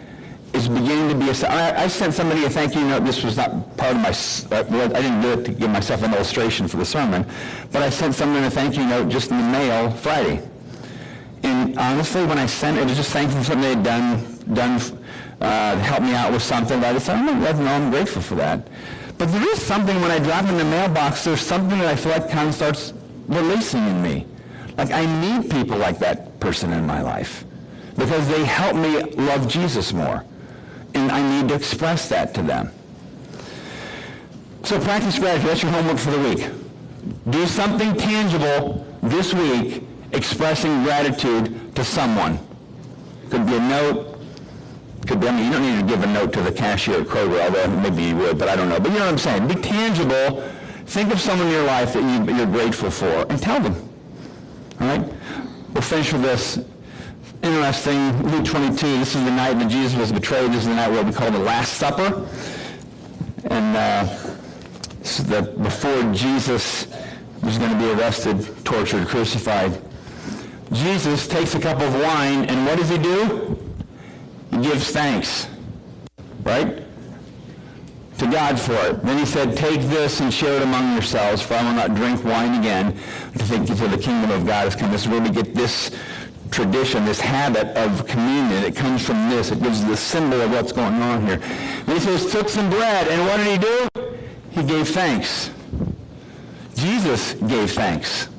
is 0.53 0.67
beginning 0.67 1.09
to 1.09 1.15
be 1.15 1.29
a... 1.29 1.49
I, 1.49 1.83
I 1.83 1.87
sent 1.87 2.13
somebody 2.13 2.45
a 2.45 2.49
thank 2.49 2.75
you 2.75 2.81
note. 2.81 3.03
This 3.03 3.23
was 3.23 3.37
not 3.37 3.75
part 3.77 3.95
of 3.95 4.01
my... 4.01 4.09
I 4.57 5.01
didn't 5.01 5.21
do 5.21 5.33
it 5.33 5.45
to 5.45 5.51
give 5.51 5.69
myself 5.69 6.03
an 6.03 6.13
illustration 6.13 6.67
for 6.67 6.77
the 6.77 6.85
sermon, 6.85 7.25
but 7.71 7.81
I 7.81 7.89
sent 7.89 8.15
someone 8.15 8.43
a 8.43 8.51
thank 8.51 8.77
you 8.77 8.85
note 8.85 9.09
just 9.09 9.31
in 9.31 9.37
the 9.37 9.43
mail 9.43 9.91
Friday. 9.91 10.47
And 11.43 11.77
honestly, 11.77 12.25
when 12.25 12.37
I 12.37 12.45
sent 12.45 12.77
it, 12.77 12.81
it 12.81 12.85
was 12.85 12.97
just 12.97 13.11
thanking 13.11 13.37
for 13.37 13.43
something 13.43 13.61
they 13.61 13.75
had 13.75 13.83
done, 13.83 14.39
done 14.53 14.79
uh, 15.41 15.75
to 15.75 15.81
help 15.81 16.03
me 16.03 16.13
out 16.13 16.31
with 16.31 16.43
something. 16.43 16.83
I 16.83 16.93
decided, 16.93 17.27
I'm, 17.27 17.63
no, 17.63 17.71
I'm 17.71 17.91
grateful 17.91 18.21
for 18.21 18.35
that. 18.35 18.67
But 19.17 19.31
there 19.31 19.47
is 19.51 19.61
something 19.61 19.99
when 20.01 20.11
I 20.11 20.19
drop 20.19 20.45
in 20.45 20.57
the 20.57 20.65
mailbox, 20.65 21.23
there's 21.23 21.41
something 21.41 21.79
that 21.79 21.87
I 21.87 21.95
feel 21.95 22.11
like 22.13 22.29
kind 22.29 22.49
of 22.49 22.55
starts 22.55 22.93
releasing 23.27 23.85
in 23.85 24.01
me. 24.01 24.25
Like 24.77 24.91
I 24.91 25.05
need 25.21 25.51
people 25.51 25.77
like 25.77 25.99
that 25.99 26.39
person 26.39 26.73
in 26.73 26.85
my 26.85 27.01
life 27.01 27.45
because 27.95 28.27
they 28.27 28.43
help 28.43 28.75
me 28.75 29.01
love 29.15 29.47
Jesus 29.47 29.93
more. 29.93 30.23
And 30.93 31.11
I 31.11 31.41
need 31.41 31.49
to 31.49 31.55
express 31.55 32.09
that 32.09 32.33
to 32.35 32.41
them. 32.41 32.71
So 34.63 34.79
practice 34.79 35.19
gratitude. 35.19 35.49
That's 35.49 35.63
your 35.63 35.71
homework 35.71 35.97
for 35.97 36.11
the 36.11 36.19
week. 36.19 36.49
Do 37.29 37.45
something 37.47 37.95
tangible 37.95 38.85
this 39.01 39.33
week 39.33 39.83
expressing 40.13 40.83
gratitude 40.83 41.75
to 41.75 41.83
someone. 41.83 42.39
Could 43.29 43.45
be 43.45 43.55
a 43.55 43.59
note. 43.59 44.19
Could 45.05 45.19
be, 45.19 45.27
I 45.27 45.31
mean, 45.31 45.45
you 45.45 45.51
don't 45.51 45.61
need 45.61 45.81
to 45.81 45.87
give 45.87 46.03
a 46.03 46.07
note 46.07 46.31
to 46.33 46.41
the 46.41 46.51
cashier 46.51 47.01
at 47.01 47.07
Kroger, 47.07 47.43
although 47.43 47.67
maybe 47.81 48.03
you 48.03 48.15
would, 48.17 48.37
but 48.37 48.47
I 48.47 48.55
don't 48.55 48.69
know. 48.69 48.79
But 48.79 48.91
you 48.91 48.99
know 48.99 49.05
what 49.05 49.11
I'm 49.11 49.17
saying. 49.17 49.47
Be 49.47 49.55
tangible. 49.55 50.41
Think 50.85 51.11
of 51.11 51.19
someone 51.19 51.47
in 51.47 51.53
your 51.53 51.65
life 51.65 51.93
that 51.93 52.01
you, 52.01 52.35
you're 52.35 52.45
grateful 52.45 52.91
for 52.91 53.25
and 53.29 53.41
tell 53.41 53.59
them. 53.59 53.75
All 54.79 54.87
right? 54.87 55.13
We'll 55.73 55.81
finish 55.81 56.13
with 56.13 56.21
this 56.21 56.59
interesting. 57.43 58.31
Luke 58.31 58.45
22, 58.45 58.99
this 58.99 59.15
is 59.15 59.23
the 59.23 59.31
night 59.31 59.53
that 59.59 59.69
Jesus 59.69 59.97
was 59.97 60.11
betrayed. 60.11 60.51
This 60.51 60.61
is 60.61 60.67
the 60.67 60.75
night 60.75 60.89
what 60.89 61.05
we 61.05 61.11
call 61.11 61.29
the 61.29 61.39
Last 61.39 61.73
Supper. 61.73 62.27
And 63.45 63.75
uh, 63.75 64.03
this 64.99 65.19
is 65.19 65.25
the, 65.25 65.41
before 65.41 66.13
Jesus 66.13 66.87
was 67.41 67.57
going 67.57 67.71
to 67.71 67.77
be 67.77 67.91
arrested, 67.91 68.47
tortured, 68.63 69.07
crucified. 69.07 69.81
Jesus 70.71 71.27
takes 71.27 71.53
a 71.55 71.59
cup 71.59 71.81
of 71.81 71.93
wine, 71.93 72.45
and 72.45 72.65
what 72.65 72.77
does 72.77 72.89
he 72.89 72.97
do? 72.97 73.59
He 74.51 74.57
gives 74.57 74.91
thanks. 74.91 75.47
Right? 76.43 76.83
To 78.19 78.31
God 78.31 78.59
for 78.59 78.73
it. 78.73 79.03
Then 79.03 79.17
he 79.17 79.25
said, 79.25 79.57
Take 79.57 79.81
this 79.81 80.21
and 80.21 80.33
share 80.33 80.55
it 80.55 80.61
among 80.61 80.93
yourselves, 80.93 81.41
for 81.41 81.55
I 81.55 81.63
will 81.63 81.73
not 81.73 81.95
drink 81.95 82.23
wine 82.23 82.59
again 82.59 82.93
to 82.93 83.43
think 83.43 83.69
until 83.69 83.89
the 83.89 83.97
kingdom 83.97 84.31
of 84.31 84.45
God 84.45 84.63
has 84.63 84.75
come. 84.75 84.91
This 84.91 85.01
is 85.01 85.09
where 85.09 85.21
we 85.21 85.29
get 85.29 85.53
this 85.53 85.91
tradition, 86.53 87.03
this 87.03 87.19
habit 87.19 87.75
of 87.75 88.07
communion. 88.07 88.63
It 88.63 88.75
comes 88.75 89.05
from 89.05 89.29
this. 89.29 89.51
It 89.51 89.61
gives 89.61 89.83
the 89.83 89.97
symbol 89.97 90.39
of 90.39 90.51
what's 90.51 90.71
going 90.71 90.93
on 91.01 91.25
here. 91.25 91.41
Says, 91.99 92.31
took 92.31 92.49
some 92.49 92.69
bread, 92.69 93.07
and 93.07 93.21
what 93.27 93.37
did 93.37 93.47
he 93.47 93.57
do? 93.57 93.87
He 94.51 94.63
gave 94.63 94.89
thanks. 94.89 95.49
Jesus 96.75 97.33
gave 97.33 97.71
thanks 97.71 98.29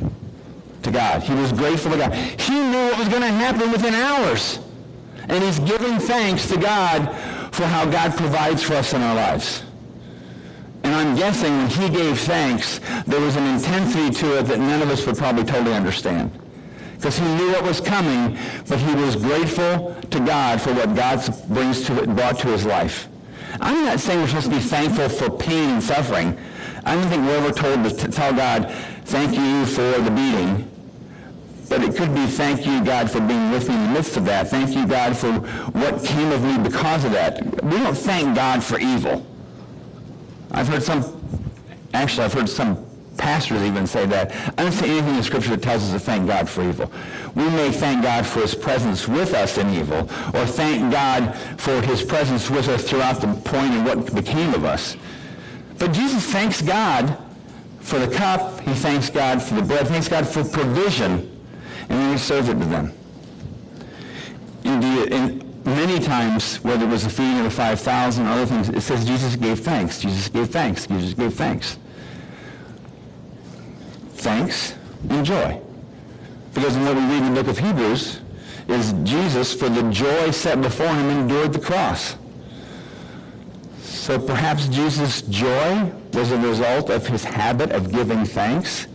to 0.83 0.91
God. 0.91 1.23
He 1.23 1.35
was 1.35 1.53
grateful 1.53 1.91
to 1.93 1.97
God. 1.97 2.13
He 2.13 2.53
knew 2.53 2.85
what 2.91 2.99
was 2.99 3.09
going 3.09 3.23
to 3.23 3.29
happen 3.29 3.71
within 3.73 3.95
hours. 3.95 4.59
And 5.29 5.43
he's 5.43 5.59
giving 5.61 5.99
thanks 5.99 6.47
to 6.49 6.59
God 6.59 7.07
for 7.55 7.65
how 7.65 7.87
God 7.87 8.15
provides 8.17 8.63
for 8.63 8.75
us 8.75 8.93
in 8.93 9.01
our 9.01 9.15
lives. 9.15 9.63
And 10.83 10.95
I'm 10.95 11.17
guessing 11.17 11.57
when 11.57 11.71
he 11.71 11.89
gave 11.89 12.19
thanks, 12.19 12.81
there 13.07 13.21
was 13.21 13.37
an 13.37 13.47
intensity 13.47 14.11
to 14.21 14.39
it 14.39 14.43
that 14.43 14.59
none 14.59 14.83
of 14.83 14.91
us 14.91 15.07
would 15.07 15.17
probably 15.17 15.45
totally 15.45 15.75
understand. 15.75 16.31
Because 17.05 17.19
he 17.19 17.35
knew 17.35 17.53
what 17.53 17.65
was 17.65 17.83
coming, 17.83 18.39
but 18.67 18.79
he 18.79 18.95
was 18.95 19.15
grateful 19.15 19.95
to 20.09 20.21
God 20.21 20.59
for 20.59 20.73
what 20.73 20.95
God 20.95 21.21
brings 21.49 21.85
to 21.85 22.03
it, 22.03 22.17
brought 22.17 22.39
to 22.39 22.49
his 22.49 22.65
life. 22.65 23.09
I'm 23.61 23.85
not 23.85 24.01
saying 24.01 24.23
we're 24.23 24.29
supposed 24.29 24.47
to 24.47 24.53
be 24.53 24.59
thankful 24.59 25.11
for 25.11 25.29
pain 25.29 25.69
and 25.69 25.83
suffering. 25.83 26.35
I 26.83 26.95
don't 26.95 27.07
think 27.11 27.27
we're 27.27 27.37
ever 27.37 27.53
told 27.53 27.85
to 27.85 28.09
tell 28.09 28.33
God, 28.33 28.73
thank 29.05 29.37
you 29.37 29.67
for 29.67 29.83
the 30.01 30.11
beating. 30.13 30.67
But 31.69 31.83
it 31.83 31.95
could 31.95 32.15
be 32.15 32.25
thank 32.25 32.65
you, 32.65 32.83
God, 32.83 33.11
for 33.11 33.21
being 33.21 33.51
with 33.51 33.69
me 33.69 33.75
in 33.75 33.83
the 33.83 33.91
midst 33.91 34.17
of 34.17 34.25
that. 34.25 34.49
Thank 34.49 34.75
you, 34.75 34.87
God, 34.87 35.15
for 35.15 35.31
what 35.79 36.03
came 36.03 36.33
of 36.33 36.43
me 36.43 36.57
because 36.57 37.05
of 37.05 37.13
that. 37.13 37.63
We 37.65 37.81
don't 37.81 37.99
thank 37.99 38.35
God 38.35 38.65
for 38.65 38.79
evil. 38.79 39.27
I've 40.53 40.69
heard 40.69 40.83
some, 40.83 41.05
actually, 41.93 42.25
I've 42.25 42.33
heard 42.33 42.49
some 42.49 42.84
pastors 43.17 43.63
even 43.63 43.87
say 43.87 44.07
that. 44.07 44.33
I 44.59 44.63
don't 44.63 44.73
see 44.73 44.91
anything 44.91 45.17
in 45.17 45.23
Scripture 45.23 45.51
that 45.51 45.63
tells 45.63 45.83
us 45.83 45.93
to 45.93 45.99
thank 45.99 46.27
God 46.27 46.49
for 46.49 46.63
evil. 46.63 46.91
We 47.35 47.45
may 47.51 47.71
thank 47.71 48.03
God 48.03 48.27
for 48.27 48.41
his 48.41 48.55
presence 48.55 49.09
with 49.09 49.35
us 49.35 49.59
in 49.59 49.71
evil, 49.71 50.01
or 50.35 50.47
thank 50.47 50.93
God 50.93 51.35
for 51.59 51.81
his 51.83 52.03
presence 52.03 52.51
with 52.51 52.69
us 52.69 52.89
throughout 52.89 53.21
the 53.21 53.29
point 53.49 53.75
of 53.75 53.85
what 53.85 54.15
became 54.15 54.55
of 54.55 54.65
us. 54.65 54.97
But 55.79 55.93
Jesus 55.93 56.25
thanks 56.25 56.63
God 56.63 57.19
for 57.81 57.99
the 57.99 58.09
cup. 58.09 58.61
He 58.61 58.73
thanks 58.73 59.11
God 59.11 59.43
for 59.43 59.55
the 59.55 59.63
bread. 59.63 59.87
Thanks 59.89 60.09
God 60.09 60.27
for 60.27 60.45
provision. 60.45 61.31
And 61.89 61.91
then 61.91 62.13
he 62.13 62.19
serves 62.19 62.49
it 62.49 62.55
to 62.55 62.65
them. 62.65 62.93
Indeed, 64.65 65.13
and 65.13 65.65
many 65.67 66.01
times, 66.01 66.57
whether 66.65 66.87
it 66.87 66.89
was 66.89 67.05
the 67.05 67.11
feeding 67.11 67.39
of 67.39 67.45
the 67.45 67.51
5,000 67.51 68.27
or 68.27 68.31
other 68.31 68.47
things, 68.47 68.69
it 68.71 68.81
says 68.81 69.05
Jesus 69.05 69.37
gave 69.37 69.61
thanks. 69.61 70.01
Jesus 70.01 70.29
gave 70.29 70.49
thanks. 70.49 70.87
Jesus 70.87 71.13
gave 71.13 71.35
thanks. 71.35 71.79
Thanks 74.25 74.75
and 75.11 75.23
joy. 75.23 75.61
Because 76.55 76.79
what 76.79 76.97
we 76.97 77.03
read 77.03 77.25
in 77.25 77.35
the 77.35 77.43
book 77.43 77.51
of 77.51 77.59
Hebrews 77.59 78.21
is 78.69 78.95
Jesus, 79.03 79.53
for 79.53 79.69
the 79.69 79.83
joy 79.91 80.31
set 80.31 80.63
before 80.63 80.89
him, 80.89 81.11
endured 81.11 81.53
the 81.53 81.59
cross. 81.59 82.17
So 83.83 84.19
perhaps 84.19 84.67
Jesus' 84.69 85.21
joy 85.21 85.93
was 86.15 86.31
a 86.31 86.39
result 86.39 86.89
of 86.89 87.07
his 87.07 87.23
habit 87.23 87.73
of 87.73 87.93
giving 87.93 88.25
thanks 88.25 88.87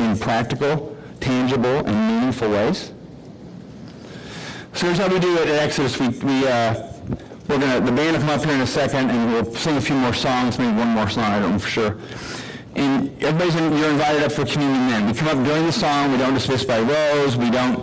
in 0.00 0.18
practical, 0.18 0.96
tangible, 1.20 1.86
and 1.86 2.08
meaningful 2.08 2.50
ways. 2.50 2.90
So 4.72 4.86
here's 4.86 4.98
how 4.98 5.06
we 5.06 5.20
do 5.20 5.36
it 5.38 5.50
at 5.50 5.62
Exodus. 5.62 6.00
We, 6.00 6.08
we, 6.08 6.48
uh, 6.48 6.92
we're 7.48 7.60
gonna, 7.60 7.80
the 7.80 7.92
band 7.92 8.16
will 8.16 8.20
come 8.26 8.30
up 8.30 8.44
here 8.44 8.54
in 8.54 8.60
a 8.60 8.66
second, 8.66 9.08
and 9.10 9.32
we'll 9.32 9.54
sing 9.54 9.76
a 9.76 9.80
few 9.80 9.94
more 9.94 10.14
songs, 10.14 10.58
maybe 10.58 10.76
one 10.76 10.88
more 10.88 11.08
song, 11.08 11.26
I 11.26 11.38
don't 11.38 11.52
know 11.52 11.58
for 11.60 11.68
sure. 11.68 11.96
And 12.76 13.22
everybody's, 13.22 13.54
in, 13.56 13.76
you're 13.76 13.90
invited 13.90 14.22
up 14.24 14.32
for 14.32 14.44
communion 14.44 14.88
then. 14.88 15.06
We 15.06 15.14
come 15.14 15.28
up 15.28 15.44
during 15.44 15.66
the 15.66 15.72
song, 15.72 16.12
we 16.12 16.18
don't 16.18 16.34
dismiss 16.34 16.64
by 16.64 16.80
rows, 16.80 17.36
we 17.36 17.50
don't, 17.50 17.80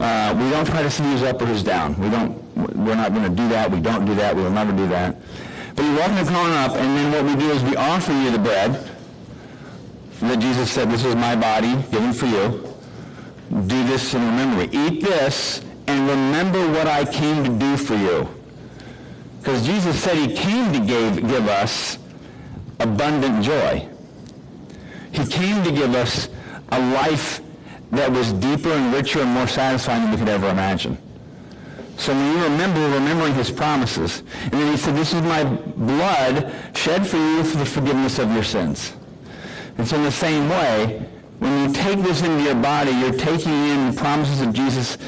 uh, 0.00 0.34
we 0.36 0.50
don't 0.50 0.66
try 0.66 0.82
to 0.82 0.90
see 0.90 1.02
who's 1.02 1.22
up 1.22 1.40
or 1.42 1.46
who's 1.46 1.62
down. 1.62 1.98
We 2.00 2.08
don't, 2.08 2.42
we're 2.56 2.94
not 2.94 3.12
going 3.12 3.24
to 3.28 3.36
do 3.36 3.48
that, 3.48 3.70
we 3.70 3.80
don't 3.80 4.04
do 4.04 4.14
that, 4.14 4.34
we 4.34 4.42
will 4.42 4.50
never 4.50 4.72
do 4.72 4.88
that. 4.88 5.16
But 5.76 5.84
you're 5.84 5.96
welcome 5.96 6.16
to 6.16 6.24
come 6.24 6.36
on 6.36 6.50
up, 6.52 6.76
and 6.76 6.96
then 6.96 7.12
what 7.12 7.24
we 7.24 7.38
do 7.38 7.50
is 7.50 7.62
we 7.64 7.76
offer 7.76 8.12
you 8.12 8.30
the 8.30 8.38
bread 8.38 8.90
that 10.20 10.38
Jesus 10.38 10.70
said, 10.70 10.90
this 10.90 11.04
is 11.04 11.14
my 11.16 11.36
body 11.36 11.74
given 11.90 12.12
for 12.12 12.26
you. 12.26 12.74
Do 13.50 13.84
this 13.86 14.14
in 14.14 14.22
memory. 14.22 14.68
Eat 14.72 15.02
this 15.02 15.62
and 15.86 16.08
remember 16.08 16.66
what 16.72 16.86
I 16.86 17.04
came 17.04 17.44
to 17.44 17.50
do 17.50 17.76
for 17.76 17.94
you. 17.94 18.28
Because 19.38 19.66
Jesus 19.66 20.02
said 20.02 20.16
he 20.16 20.34
came 20.34 20.72
to 20.72 20.80
give, 20.80 21.16
give 21.28 21.46
us 21.48 21.98
abundant 22.80 23.44
joy. 23.44 23.86
He 25.14 25.24
came 25.26 25.62
to 25.64 25.70
give 25.70 25.94
us 25.94 26.28
a 26.70 26.80
life 26.92 27.40
that 27.92 28.10
was 28.10 28.32
deeper 28.32 28.70
and 28.70 28.92
richer 28.92 29.20
and 29.20 29.30
more 29.30 29.46
satisfying 29.46 30.02
than 30.02 30.10
we 30.10 30.16
could 30.16 30.28
ever 30.28 30.48
imagine. 30.48 30.98
So 31.96 32.12
when 32.12 32.36
you 32.36 32.42
remember, 32.42 32.80
remembering 32.90 33.34
his 33.34 33.50
promises. 33.50 34.24
And 34.42 34.52
then 34.52 34.72
he 34.72 34.76
said, 34.76 34.96
this 34.96 35.14
is 35.14 35.22
my 35.22 35.44
blood 35.44 36.52
shed 36.74 37.06
for 37.06 37.16
you 37.16 37.44
for 37.44 37.58
the 37.58 37.64
forgiveness 37.64 38.18
of 38.18 38.32
your 38.32 38.42
sins. 38.42 38.94
And 39.78 39.86
so 39.86 39.96
in 39.96 40.02
the 40.02 40.12
same 40.12 40.48
way, 40.48 41.06
when 41.38 41.68
you 41.68 41.74
take 41.74 42.00
this 42.00 42.22
into 42.22 42.42
your 42.42 42.56
body, 42.56 42.90
you're 42.90 43.12
taking 43.12 43.52
in 43.52 43.90
the 43.90 44.00
promises 44.00 44.40
of 44.40 44.52
Jesus 44.52 44.98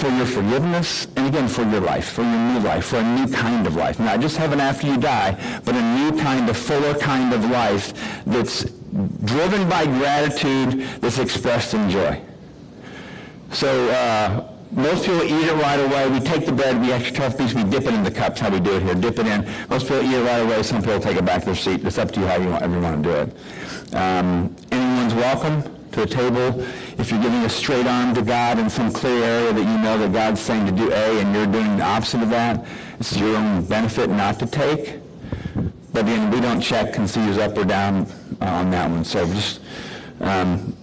for 0.00 0.08
your 0.08 0.24
forgiveness, 0.24 1.06
and 1.16 1.26
again, 1.26 1.46
for 1.46 1.62
your 1.62 1.82
life, 1.82 2.12
for 2.12 2.22
your 2.22 2.54
new 2.54 2.60
life, 2.60 2.86
for 2.86 2.96
a 2.96 3.16
new 3.16 3.30
kind 3.30 3.66
of 3.66 3.76
life. 3.76 4.00
Not 4.00 4.20
just 4.20 4.38
heaven 4.38 4.58
after 4.58 4.86
you 4.86 4.96
die, 4.96 5.32
but 5.66 5.74
a 5.74 5.82
new 5.98 6.18
kind 6.18 6.48
of, 6.48 6.56
fuller 6.56 6.94
kind 6.94 7.34
of 7.34 7.44
life 7.50 7.92
that's 8.24 8.64
driven 9.24 9.68
by 9.68 9.84
gratitude 9.84 10.88
that's 11.02 11.18
expressed 11.18 11.74
in 11.74 11.90
joy. 11.90 12.18
So 13.52 13.90
uh, 13.90 14.50
most 14.70 15.04
people 15.04 15.22
eat 15.22 15.46
it 15.46 15.62
right 15.62 15.78
away. 15.78 16.08
We 16.08 16.20
take 16.20 16.46
the 16.46 16.52
bread, 16.52 16.80
we 16.80 16.92
extra 16.92 17.16
tough 17.16 17.36
piece, 17.36 17.52
we 17.52 17.64
dip 17.64 17.82
it 17.82 17.92
in 17.92 18.02
the 18.02 18.10
cups, 18.10 18.40
how 18.40 18.48
we 18.48 18.58
do 18.58 18.76
it 18.76 18.82
here. 18.82 18.94
Dip 18.94 19.18
it 19.18 19.26
in. 19.26 19.46
Most 19.68 19.82
people 19.82 20.02
eat 20.02 20.14
it 20.14 20.24
right 20.24 20.38
away. 20.38 20.62
Some 20.62 20.80
people 20.80 20.98
take 20.98 21.18
it 21.18 21.26
back 21.26 21.40
to 21.40 21.46
their 21.46 21.54
seat. 21.54 21.84
It's 21.84 21.98
up 21.98 22.10
to 22.12 22.20
you 22.20 22.26
how 22.26 22.36
you 22.36 22.48
want, 22.48 22.66
want 22.66 23.04
to 23.04 23.10
do 23.10 23.16
it. 23.16 23.94
Um, 23.94 24.56
anyone's 24.72 25.12
welcome 25.12 25.79
to 25.92 26.02
a 26.02 26.06
table. 26.06 26.60
If 26.98 27.10
you're 27.10 27.22
giving 27.22 27.42
a 27.42 27.48
straight 27.48 27.86
arm 27.86 28.14
to 28.14 28.22
God 28.22 28.58
in 28.58 28.70
some 28.70 28.92
clear 28.92 29.22
area 29.24 29.52
that 29.52 29.60
you 29.60 29.82
know 29.82 29.98
that 29.98 30.12
God's 30.12 30.40
saying 30.40 30.66
to 30.66 30.72
do 30.72 30.90
A 30.92 31.20
and 31.20 31.34
you're 31.34 31.46
doing 31.46 31.76
the 31.76 31.84
opposite 31.84 32.22
of 32.22 32.30
that, 32.30 32.66
is 32.98 33.16
your 33.18 33.36
own 33.36 33.64
benefit 33.64 34.10
not 34.10 34.38
to 34.38 34.46
take. 34.46 34.98
But 35.92 36.02
again, 36.02 36.30
we 36.30 36.40
don't 36.40 36.60
check 36.60 36.96
and 36.98 37.08
see 37.08 37.20
who's 37.20 37.38
up 37.38 37.56
or 37.56 37.64
down 37.64 38.06
uh, 38.40 38.46
on 38.46 38.70
that 38.70 38.90
one. 38.90 39.04
So 39.04 39.26
just 39.26 39.60
um, 40.20 40.76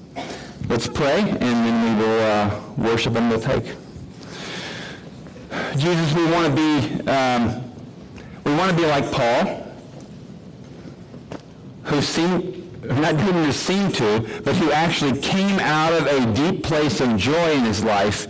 let's 0.68 0.88
pray 0.88 1.22
and 1.22 1.42
then 1.42 1.98
we 1.98 2.04
will 2.04 2.22
uh, 2.22 2.62
worship 2.78 3.16
and 3.16 3.30
we'll 3.30 3.40
take. 3.40 3.76
Jesus, 5.78 6.14
we 6.14 6.26
want 6.32 6.48
to 6.48 6.56
be 6.56 7.10
um, 7.10 7.64
we 8.44 8.54
want 8.56 8.72
to 8.72 8.78
be 8.78 8.86
like 8.86 9.12
Paul, 9.12 9.72
who 11.84 12.02
seemed 12.02 12.57
not 12.88 13.18
didn't 13.18 13.52
seem 13.54 13.92
to, 13.94 14.42
but 14.44 14.56
who 14.56 14.72
actually 14.72 15.20
came 15.20 15.60
out 15.60 15.94
of 15.94 16.08
a 16.08 16.34
deep 16.34 16.64
place 16.64 17.02
of 17.02 17.18
joy 17.18 17.52
in 17.52 17.64
his 17.64 17.84
life 17.84 18.28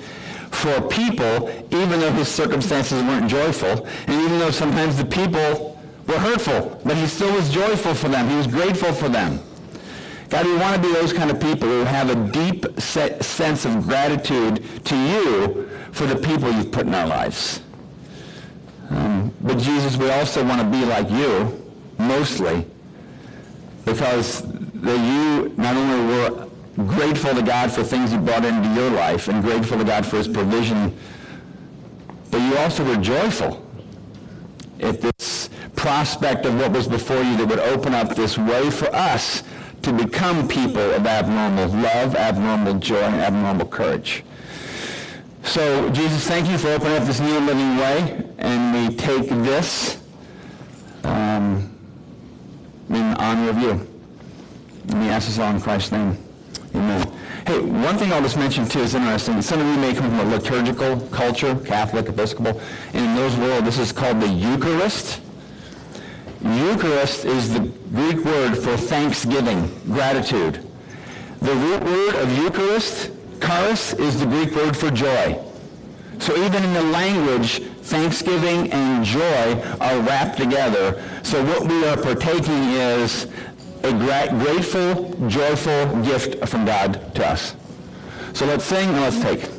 for 0.52 0.82
people, 0.88 1.50
even 1.72 2.00
though 2.00 2.12
his 2.12 2.28
circumstances 2.28 3.02
weren't 3.04 3.30
joyful, 3.30 3.86
and 4.08 4.22
even 4.22 4.40
though 4.40 4.52
sometimes 4.52 4.98
the 4.98 5.06
people 5.06 5.80
were 6.08 6.18
hurtful, 6.18 6.82
but 6.86 6.96
he 6.96 7.06
still 7.06 7.32
was 7.34 7.50
joyful 7.50 7.94
for 7.94 8.08
them. 8.08 8.30
He 8.30 8.36
was 8.36 8.48
grateful 8.48 8.94
for 8.94 9.10
them. 9.10 9.40
God, 10.30 10.46
we 10.46 10.58
want 10.58 10.76
to 10.76 10.82
be 10.82 10.94
those 10.94 11.14
kind 11.14 11.32
of 11.32 11.40
people 11.40 11.68
who 11.68 11.84
have 11.84 12.10
a 12.10 12.32
deep 12.32 12.66
sense 12.80 13.66
of 13.66 13.84
gratitude 13.84 14.64
to 14.86 14.96
you 14.96 15.70
for 15.92 16.06
the 16.06 16.16
people 16.16 16.52
you've 16.52 16.72
put 16.72 16.86
in 16.86 16.94
our 16.94 17.08
lives. 17.08 17.62
Um, 18.90 19.34
but 19.42 19.58
Jesus, 19.58 19.96
we 19.98 20.10
also 20.10 20.44
want 20.46 20.62
to 20.62 20.68
be 20.68 20.84
like 20.86 21.10
you, 21.10 21.64
mostly, 21.98 22.66
because 23.88 24.42
that 24.82 25.00
you 25.00 25.54
not 25.56 25.76
only 25.76 26.14
were 26.14 26.48
grateful 26.86 27.34
to 27.34 27.42
God 27.42 27.72
for 27.72 27.84
things 27.84 28.12
he 28.12 28.18
brought 28.18 28.44
into 28.44 28.70
your 28.74 28.92
life 28.92 29.30
and 29.30 29.42
grateful 29.42 29.78
to 29.78 29.86
God 29.86 30.06
for 30.06 30.18
his 30.18 30.28
provision, 30.28 30.96
but 32.30 32.40
you 32.40 32.58
also 32.58 32.84
were 32.84 33.02
joyful 33.02 33.66
at 34.82 35.02
this 35.02 35.50
prospect 35.76 36.46
of 36.46 36.60
what 36.60 36.72
was 36.72 36.88
before 36.88 37.22
you 37.24 37.38
that 37.38 37.48
would 37.48 37.60
open 37.60 37.94
up 37.94 38.14
this 38.14 38.38
way 38.38 38.70
for 38.70 38.94
us 38.94 39.42
to 39.84 39.94
become 39.94 40.48
people 40.48 40.82
of 40.82 41.08
abnormal 41.08 41.70
love, 41.82 42.14
abnormal 42.16 42.74
joy, 42.76 43.00
and 43.00 43.16
abnormal 43.16 43.68
courage. 43.68 44.24
So, 45.44 45.90
Jesus, 45.92 46.28
thank 46.28 46.50
you 46.50 46.58
for 46.58 46.68
opening 46.68 46.98
up 46.98 47.04
this 47.04 47.22
new 47.22 47.40
living 47.40 47.78
way, 47.78 48.24
and 48.38 48.90
we 48.90 48.96
take 48.98 49.30
this 49.30 50.04
um, 51.06 51.74
in 52.90 53.07
honor 53.18 53.50
of 53.50 53.58
you. 53.60 53.88
Let 54.88 54.98
me 54.98 55.10
ask 55.10 55.28
this 55.28 55.40
all 55.40 55.54
in 55.54 55.62
Christ's 55.62 55.92
name. 55.92 56.18
Amen. 56.76 57.12
Hey, 57.46 57.60
one 57.60 57.98
thing 57.98 58.12
I'll 58.12 58.22
just 58.22 58.38
mention 58.38 58.68
too 58.68 58.80
is 58.80 58.94
interesting. 58.94 59.42
Some 59.42 59.60
of 59.60 59.68
you 59.68 59.78
may 59.78 59.94
come 59.94 60.10
from 60.10 60.20
a 60.20 60.36
liturgical 60.36 61.00
culture, 61.10 61.56
Catholic, 61.56 62.08
Episcopal, 62.08 62.62
and 62.94 63.06
in 63.06 63.16
those 63.16 63.36
world, 63.38 63.66
this 63.66 63.80
is 63.80 63.92
called 63.92 64.20
the 64.22 64.28
Eucharist. 64.28 65.22
Eucharist 66.44 67.26
is 67.26 67.54
the 67.54 67.60
Greek 67.94 68.24
word 68.24 68.56
for 68.56 68.78
thanksgiving, 68.78 69.68
gratitude. 69.86 70.68
The 71.42 71.54
root 71.54 71.84
word 71.84 72.16
of 72.16 72.38
Eucharist, 72.38 73.12
charis, 73.42 73.94
is 73.94 74.20
the 74.20 74.26
Greek 74.26 74.52
word 74.52 74.76
for 74.76 74.92
joy. 74.92 75.42
So 76.20 76.36
even 76.44 76.64
in 76.64 76.74
the 76.74 76.84
language, 76.84 77.62
thanksgiving 77.88 78.72
and 78.72 79.06
joy 79.06 79.62
are 79.80 80.00
wrapped 80.02 80.38
together. 80.38 81.02
So 81.24 81.44
what 81.46 81.68
we 81.68 81.86
are 81.86 81.96
partaking 81.98 82.72
is 82.72 83.28
a 83.84 83.92
gra- 83.92 84.30
grateful, 84.32 85.16
joyful 85.28 86.02
gift 86.04 86.46
from 86.48 86.66
God 86.66 87.16
to 87.16 87.26
us. 87.26 87.56
So 88.34 88.46
let's 88.46 88.66
sing 88.66 88.90
and 88.90 89.02
let's 89.02 89.22
take. 89.22 89.57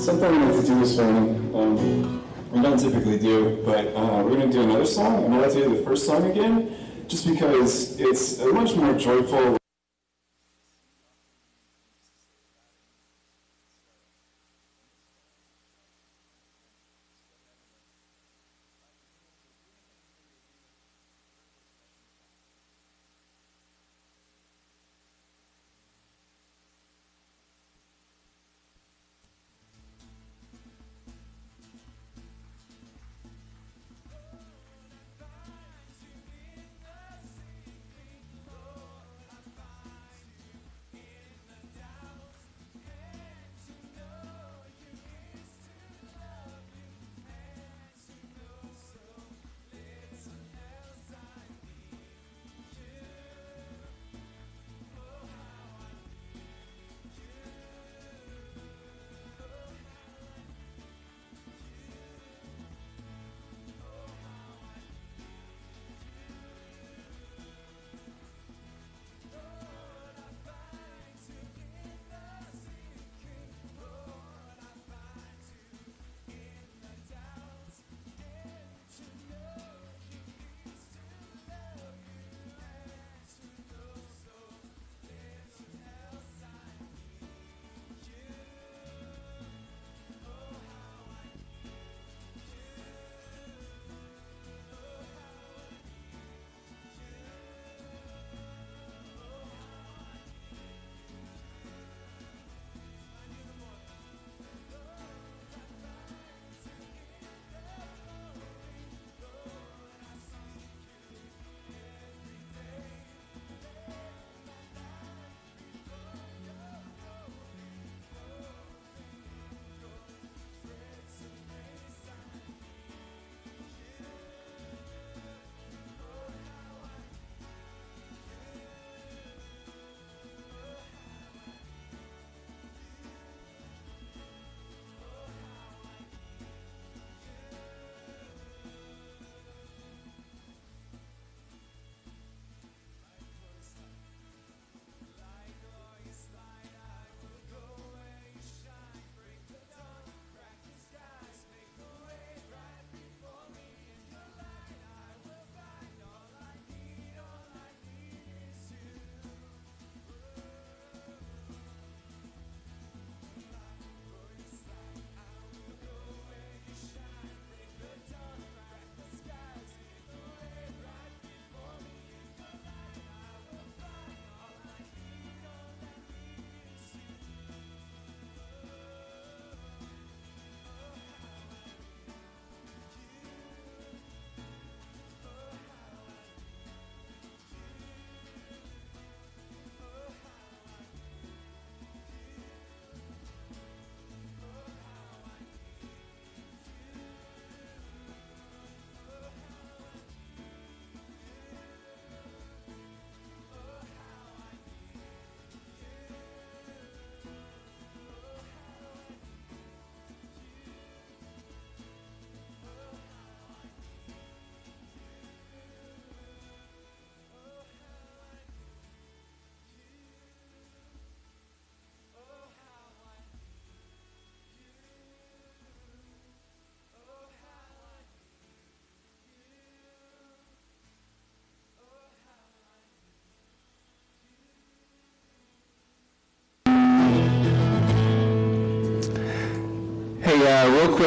Something 0.00 0.32
we 0.32 0.38
like 0.46 0.60
to 0.62 0.66
do 0.66 0.80
this 0.80 0.96
morning, 0.96 1.54
um, 1.54 2.24
we 2.50 2.62
don't 2.62 2.78
typically 2.78 3.18
do, 3.18 3.62
but 3.66 3.88
uh, 3.88 4.22
we're 4.24 4.36
going 4.36 4.50
to 4.50 4.52
do 4.52 4.62
another 4.62 4.86
song, 4.86 5.30
I'd 5.30 5.42
like 5.42 5.52
to 5.52 5.64
do 5.64 5.76
the 5.76 5.82
first 5.82 6.06
song 6.06 6.24
again, 6.30 6.74
just 7.06 7.26
because 7.26 8.00
it's 8.00 8.40
a 8.40 8.50
much 8.50 8.74
more 8.76 8.94
joyful. 8.94 9.59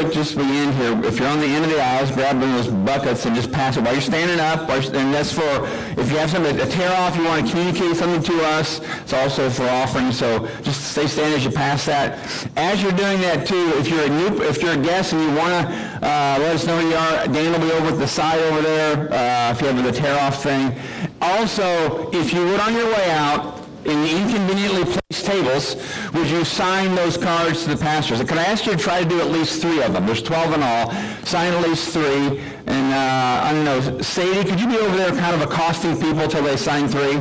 Quick, 0.03 0.13
just 0.13 0.35
we 0.35 0.43
end 0.43 0.73
here, 0.75 1.05
if 1.05 1.19
you're 1.19 1.27
on 1.27 1.39
the 1.39 1.45
end 1.45 1.65
of 1.65 1.71
the 1.71 1.81
aisles, 1.81 2.11
grab 2.11 2.39
one 2.39 2.49
of 2.49 2.65
those 2.65 2.73
buckets 2.85 3.25
and 3.25 3.35
just 3.35 3.51
pass 3.51 3.77
it 3.77 3.83
while 3.83 3.93
you're 3.93 4.01
standing 4.01 4.39
up, 4.39 4.69
and 4.69 5.13
that's 5.13 5.31
for, 5.31 5.41
if 5.99 6.11
you 6.11 6.17
have 6.17 6.29
something 6.29 6.55
to 6.55 6.65
tear 6.65 6.91
off, 6.97 7.15
you 7.15 7.23
want 7.23 7.45
to 7.45 7.51
communicate 7.51 7.95
something 7.95 8.21
to 8.21 8.43
us, 8.45 8.81
it's 9.01 9.13
also 9.13 9.49
for 9.49 9.63
offering, 9.63 10.11
so 10.11 10.47
just 10.61 10.91
stay 10.91 11.07
standing 11.07 11.37
as 11.37 11.45
you 11.45 11.51
pass 11.51 11.85
that. 11.85 12.19
As 12.55 12.81
you're 12.81 12.91
doing 12.91 13.21
that 13.21 13.47
too, 13.47 13.73
if 13.75 13.87
you're 13.87 14.05
a 14.05 14.09
new, 14.09 14.43
if 14.43 14.61
you're 14.61 14.73
a 14.73 14.83
guest 14.83 15.13
and 15.13 15.21
you 15.21 15.35
want 15.35 15.67
to 15.67 15.73
uh, 16.05 16.37
let 16.39 16.55
us 16.55 16.65
know 16.65 16.79
who 16.79 16.89
you 16.89 16.95
are, 16.95 17.27
Dan 17.27 17.51
will 17.51 17.67
be 17.67 17.71
over 17.73 17.93
at 17.93 17.99
the 17.99 18.07
side 18.07 18.39
over 18.39 18.61
there, 18.61 19.13
uh, 19.13 19.51
if 19.51 19.61
you 19.61 19.67
have 19.67 19.83
the 19.83 19.91
tear 19.91 20.19
off 20.19 20.43
thing. 20.43 20.73
Also, 21.21 22.09
if 22.11 22.33
you 22.33 22.43
would 22.45 22.59
on 22.59 22.73
your 22.73 22.87
way 22.87 23.11
out, 23.11 23.59
in 23.85 24.01
the 24.01 24.15
inconveniently 24.15 25.02
tables, 25.23 25.75
would 26.13 26.29
you 26.29 26.43
sign 26.43 26.95
those 26.95 27.17
cards 27.17 27.63
to 27.63 27.69
the 27.69 27.77
pastors? 27.77 28.19
And 28.19 28.29
Can 28.29 28.37
I 28.37 28.43
ask 28.43 28.65
you 28.65 28.73
to 28.73 28.77
try 28.77 29.03
to 29.03 29.09
do 29.09 29.19
at 29.19 29.31
least 29.31 29.61
three 29.61 29.81
of 29.81 29.93
them? 29.93 30.05
There's 30.05 30.21
12 30.21 30.53
in 30.53 30.63
all. 30.63 30.91
Sign 31.23 31.53
at 31.53 31.67
least 31.67 31.89
three. 31.89 32.39
And, 32.67 32.93
uh, 32.93 33.41
I 33.43 33.53
don't 33.53 33.65
know, 33.65 34.01
Sadie, 34.01 34.47
could 34.49 34.59
you 34.59 34.67
be 34.67 34.77
over 34.77 34.95
there 34.95 35.11
kind 35.11 35.35
of 35.35 35.41
accosting 35.41 35.99
people 35.99 36.27
till 36.27 36.43
they 36.43 36.57
sign 36.57 36.87
three? 36.87 37.17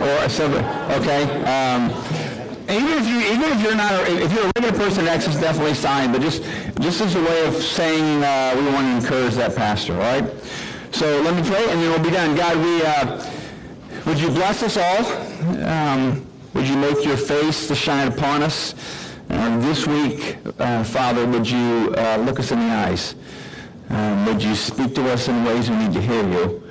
Or, 0.00 0.28
so, 0.28 0.46
okay? 0.90 1.24
Um, 1.44 1.90
even 2.68 2.88
if 2.98 3.06
you, 3.06 3.20
even 3.20 3.52
if 3.52 3.62
you're 3.62 3.74
not, 3.74 3.92
if 4.08 4.32
you're 4.32 4.44
a 4.44 4.52
regular 4.56 4.76
person, 4.76 5.06
Access 5.06 5.38
definitely 5.38 5.74
sign, 5.74 6.12
but 6.12 6.22
just, 6.22 6.42
just 6.80 7.00
as 7.00 7.14
a 7.14 7.20
way 7.20 7.46
of 7.46 7.54
saying, 7.54 8.22
uh, 8.24 8.54
we 8.56 8.64
want 8.72 8.86
to 8.86 9.06
encourage 9.06 9.34
that 9.34 9.54
pastor, 9.54 9.92
all 9.94 10.00
right? 10.00 10.24
So 10.90 11.20
let 11.22 11.34
me 11.34 11.42
pray, 11.48 11.62
and 11.70 11.80
then 11.80 11.90
we'll 11.90 12.02
be 12.02 12.10
done. 12.10 12.34
God, 12.36 12.56
we, 12.56 12.82
uh, 12.82 13.30
would 14.06 14.18
you 14.18 14.28
bless 14.28 14.62
us 14.62 14.76
all? 14.76 15.04
Um, 15.66 16.26
would 16.54 16.68
you 16.68 16.76
make 16.76 17.04
your 17.04 17.16
face 17.16 17.68
to 17.68 17.74
shine 17.74 18.08
upon 18.08 18.42
us? 18.42 18.74
Uh, 19.30 19.58
This 19.60 19.86
week, 19.86 20.36
uh, 20.58 20.84
Father, 20.84 21.26
would 21.26 21.48
you 21.48 21.94
uh, 21.96 22.16
look 22.24 22.38
us 22.38 22.52
in 22.52 22.58
the 22.60 22.72
eyes? 22.74 23.14
Um, 23.90 24.26
Would 24.26 24.42
you 24.42 24.54
speak 24.54 24.94
to 24.94 25.10
us 25.12 25.28
in 25.28 25.44
ways 25.44 25.68
we 25.70 25.76
need 25.76 25.92
to 25.92 26.00
hear 26.00 26.22
you? 26.28 26.62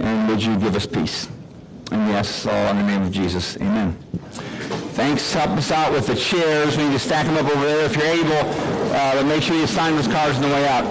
And 0.00 0.28
would 0.28 0.42
you 0.42 0.56
give 0.58 0.74
us 0.76 0.86
peace? 0.86 1.28
And 1.90 2.08
this 2.14 2.46
all 2.46 2.70
in 2.70 2.76
the 2.78 2.82
name 2.84 3.02
of 3.02 3.10
Jesus. 3.12 3.56
Amen. 3.56 3.96
Thanks. 4.94 5.32
Help 5.32 5.50
us 5.50 5.70
out 5.70 5.92
with 5.92 6.06
the 6.06 6.14
chairs. 6.16 6.76
We 6.76 6.84
need 6.84 6.92
to 6.92 6.98
stack 6.98 7.26
them 7.26 7.36
up 7.36 7.50
over 7.50 7.64
there 7.64 7.84
if 7.86 7.96
you're 7.96 8.06
able. 8.06 8.42
Uh, 8.92 9.14
But 9.14 9.26
make 9.26 9.42
sure 9.42 9.56
you 9.56 9.66
sign 9.66 9.94
those 9.96 10.08
cards 10.08 10.36
on 10.36 10.42
the 10.42 10.48
way 10.48 10.66
out. 10.68 10.84